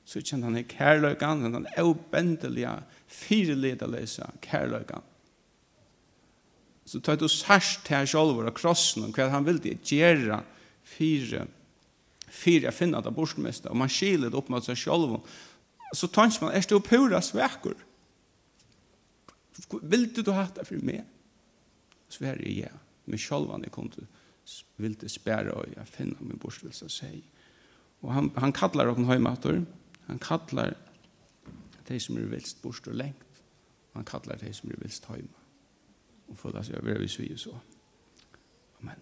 Så 0.07 0.21
ikke 0.21 0.39
han 0.43 0.55
er 0.55 0.65
kærløygan, 0.71 1.43
han 1.53 1.67
er 1.73 1.87
obendelige, 1.87 2.73
fireledeløse 3.11 4.27
kærløygan. 4.41 5.03
Så 6.87 7.01
tar 7.03 7.19
du 7.19 7.27
særst 7.27 7.83
til 7.85 7.97
han 7.97 8.07
selv 8.07 8.39
og 8.39 8.53
krossen, 8.55 9.03
og 9.07 9.15
hva 9.15 9.27
han 9.33 9.45
vil 9.47 9.59
det 9.63 9.81
gjøre 9.83 10.39
fire, 10.87 11.43
fire 12.31 12.69
jeg 12.69 12.75
finner 12.75 13.03
det 13.03 13.15
bortmeste, 13.15 13.69
og 13.69 13.79
man 13.83 13.91
skiler 13.91 14.31
det 14.31 14.39
opp 14.39 14.49
mot 14.51 14.63
seg 14.63 14.79
selv, 14.79 15.19
så 15.95 16.07
tanns 16.11 16.39
man, 16.41 16.51
er 16.55 16.63
det 16.63 16.71
jo 16.71 16.83
pura 16.83 17.19
svekker? 17.23 17.75
Vil 19.81 20.09
du 20.15 20.31
ha 20.31 20.47
det 20.55 20.67
for 20.67 20.83
meg? 20.83 21.03
så 22.07 22.23
er 22.23 22.35
Sverige, 22.35 22.59
ja 22.63 22.86
med 23.07 23.19
självan 23.19 23.63
jag 23.63 24.07
vil 24.77 24.95
det 25.01 25.11
spære 25.11 25.53
og 25.53 25.73
jeg 25.75 25.87
finna 25.87 26.15
min 26.19 26.39
borstelse 26.39 26.85
och 26.85 26.91
säg. 26.91 27.23
Og 28.01 28.13
han, 28.13 28.31
han 28.37 28.53
kallar 28.53 28.87
åkken 28.87 29.05
høymater, 29.05 29.65
Han 30.07 30.19
kallar 30.19 30.73
de 31.87 31.99
som 31.99 32.17
er 32.17 32.21
vilst 32.21 32.61
borst 32.61 32.87
og 32.87 32.95
lengt 32.95 33.43
Han 33.93 34.05
kallar 34.05 34.37
de 34.37 34.53
som 34.53 34.71
er 34.71 34.75
vilst 34.77 35.05
hemma. 35.05 35.27
Og 36.27 36.37
for 36.37 36.57
att 36.57 36.69
er 36.69 36.81
vill 36.81 37.09
vi 37.19 37.37
så. 37.37 37.57
Amen. 38.81 38.95